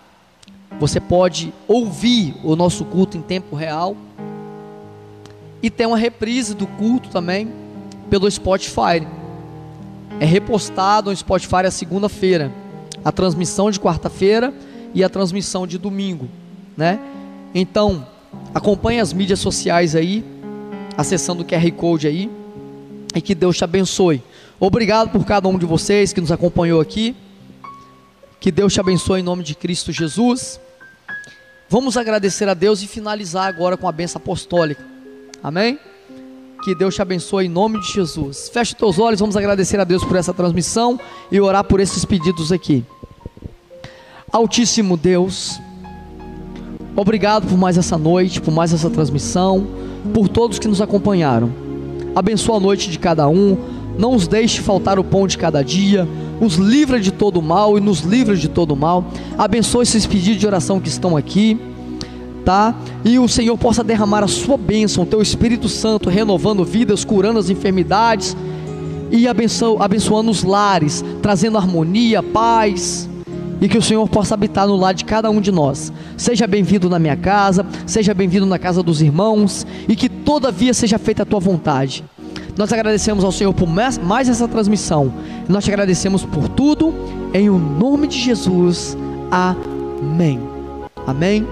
Você 0.81 1.01
pode 1.01 1.53
ouvir 1.69 2.35
o 2.43 2.57
nosso 2.57 2.85
culto 2.85 3.17
em 3.17 3.23
tempo 3.23 3.55
real. 3.55 3.97
E 5.63 5.71
tem 5.71 5.87
uma 5.87 5.97
reprise 5.97 6.55
do 6.55 6.67
culto 6.67 7.09
também 7.09 7.51
pelo 8.09 8.31
Spotify. 8.31 9.07
É 10.21 10.25
repostado 10.25 11.11
no 11.11 11.17
Spotify 11.17 11.67
a 11.67 11.71
segunda-feira. 11.71 12.53
A 13.05 13.13
transmissão 13.13 13.71
de 13.71 13.79
quarta-feira 13.79 14.53
e 14.95 15.03
a 15.03 15.09
transmissão 15.09 15.67
de 15.67 15.77
domingo, 15.77 16.29
né? 16.77 17.01
Então, 17.55 18.07
acompanhe 18.55 19.01
as 19.01 19.13
mídias 19.13 19.41
sociais 19.41 19.95
aí, 19.95 20.25
acessando 20.97 21.43
o 21.43 21.45
QR 21.45 21.71
Code 21.73 22.07
aí, 22.07 22.31
e 23.15 23.21
que 23.21 23.35
Deus 23.35 23.57
te 23.57 23.65
abençoe. 23.65 24.23
Obrigado 24.59 25.11
por 25.11 25.25
cada 25.25 25.49
um 25.49 25.59
de 25.59 25.67
vocês 25.67 26.13
que 26.13 26.21
nos 26.21 26.33
acompanhou 26.33 26.81
aqui. 26.81 27.15
Que 28.41 28.53
Deus 28.53 28.73
te 28.73 28.81
abençoe 28.81 29.21
em 29.21 29.23
nome 29.23 29.43
de 29.43 29.55
Cristo 29.55 29.91
Jesus. 29.91 30.61
Vamos 31.69 31.97
agradecer 31.97 32.49
a 32.49 32.55
Deus 32.55 32.83
e 32.83 32.87
finalizar 32.87 33.49
agora 33.49 33.77
com 33.77 33.89
a 33.89 33.93
benção 33.93 34.21
apostólica. 34.21 34.85
Amém? 35.43 35.79
Que 36.63 36.75
Deus 36.75 36.95
te 36.95 37.03
abençoe 37.03 37.47
em 37.47 37.49
nome 37.49 37.81
de 37.81 37.93
Jesus. 37.93 38.49
Feche 38.49 38.75
teus 38.75 38.99
olhos, 38.99 39.21
vamos 39.21 39.37
agradecer 39.37 39.79
a 39.81 39.85
Deus 39.85 40.05
por 40.05 40.17
essa 40.17 40.33
transmissão 40.33 40.99
e 41.31 41.41
orar 41.41 41.65
por 41.65 41.81
esses 41.81 42.05
pedidos 42.05 42.53
aqui. 42.53 42.85
Altíssimo 44.35 44.97
Deus, 44.97 45.61
Obrigado 46.97 47.49
por 47.49 47.59
mais 47.59 47.77
essa 47.77 47.99
noite, 47.99 48.41
por 48.41 48.53
mais 48.53 48.73
essa 48.73 48.89
transmissão, 48.89 49.67
por 50.13 50.29
todos 50.29 50.61
que 50.61 50.69
nos 50.69 50.81
acompanharam. 50.81 51.51
Abençoa 52.15 52.59
a 52.59 52.61
noite 52.61 52.89
de 52.89 52.99
cada 53.01 53.29
um, 53.29 53.57
não 53.99 54.15
os 54.15 54.29
deixe 54.29 54.61
faltar 54.61 54.99
o 54.99 55.05
pão 55.05 55.27
de 55.27 55.37
cada 55.37 55.63
dia, 55.63 56.09
os 56.41 56.55
livra 56.55 57.01
de 57.01 57.11
todo 57.11 57.43
mal 57.43 57.77
e 57.77 57.81
nos 57.81 58.01
livra 58.01 58.37
de 58.37 58.49
todo 58.49 58.77
mal. 58.77 59.05
Abençoa 59.37 59.83
esses 59.83 60.07
pedidos 60.07 60.39
de 60.39 60.47
oração 60.47 60.79
que 60.79 60.89
estão 60.89 61.17
aqui, 61.17 61.59
tá? 62.45 62.77
E 63.05 63.19
o 63.19 63.27
Senhor 63.27 63.59
possa 63.59 63.83
derramar 63.83 64.23
a 64.23 64.29
sua 64.29 64.57
bênção, 64.57 65.03
o 65.03 65.07
teu 65.07 65.21
Espírito 65.21 65.69
Santo, 65.69 66.09
renovando 66.09 66.65
vidas, 66.65 67.05
curando 67.05 67.41
as 67.41 67.51
enfermidades 67.51 68.37
e 69.11 69.27
abençoando 69.27 70.31
os 70.31 70.45
lares, 70.45 71.05
trazendo 71.21 71.59
harmonia, 71.59 72.23
paz 72.23 73.09
e 73.61 73.69
que 73.69 73.79
o 73.79 73.83
Senhor 73.83 74.09
possa 74.09 74.35
habitar 74.35 74.67
no 74.67 74.77
lar 74.77 74.95
de 74.95 75.05
cada 75.05 75.31
um 75.31 75.41
de 75.41 75.53
nós. 75.53 75.93
Seja 76.17 76.47
bem-vindo 76.47 76.89
na 76.89 76.99
minha 76.99 77.17
casa, 77.17 77.65
seja 77.87 78.15
bem-vindo 78.15 78.47
na 78.47 78.59
casa 78.59 78.83
dos 78.83 79.01
irmãos 79.01 79.67
e 79.89 79.97
que 79.97 80.09
todavia 80.09 80.75
seja 80.75 80.99
feita 80.99 81.23
a 81.23 81.27
tua 81.27 81.41
vontade. 81.41 82.05
Nós 82.57 82.73
agradecemos 82.73 83.25
ao 83.25 83.33
Senhor 83.33 83.53
por 83.53 83.69
mais 83.69 84.29
essa 84.29 84.47
transmissão. 84.47 85.13
Nós 85.49 85.65
te 85.65 85.71
agradecemos 85.71 86.25
por 86.25 86.49
tudo, 86.49 86.95
em 87.33 87.51
o 87.51 87.59
nome 87.59 88.07
de 88.07 88.19
Jesus. 88.19 88.97
Amém. 89.31 90.41
Amém. 91.07 91.47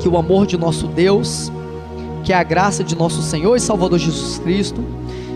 Que 0.00 0.08
o 0.08 0.16
amor 0.16 0.46
de 0.46 0.56
nosso 0.56 0.86
Deus, 0.86 1.52
que 2.24 2.32
a 2.32 2.42
graça 2.42 2.82
de 2.82 2.96
nosso 2.96 3.20
Senhor 3.22 3.54
e 3.56 3.60
Salvador 3.60 3.98
Jesus 3.98 4.38
Cristo, 4.38 4.82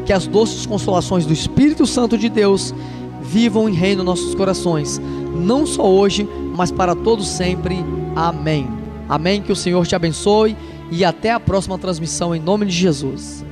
que 0.07 0.12
as 0.12 0.27
doces 0.27 0.64
consolações 0.64 1.27
do 1.27 1.33
Espírito 1.33 1.87
Santo 1.87 2.16
de 2.16 2.29
Deus 2.29 2.75
vivam 3.23 3.68
em 3.68 3.75
reino 3.75 4.03
nossos 4.03 4.35
corações 4.35 5.01
não 5.35 5.66
só 5.66 5.89
hoje, 5.89 6.28
mas 6.57 6.70
para 6.70 6.95
todos 6.95 7.28
sempre. 7.28 7.85
Amém. 8.14 8.68
Amém. 9.09 9.43
Que 9.43 9.53
o 9.53 9.57
Senhor 9.57 9.87
te 9.87 9.95
abençoe 9.95 10.57
e 10.91 11.05
até 11.05 11.30
a 11.30 11.41
próxima 11.41 11.78
transmissão 11.78 12.35
em 12.35 12.41
nome 12.41 12.66
de 12.66 12.72
Jesus. 12.72 13.45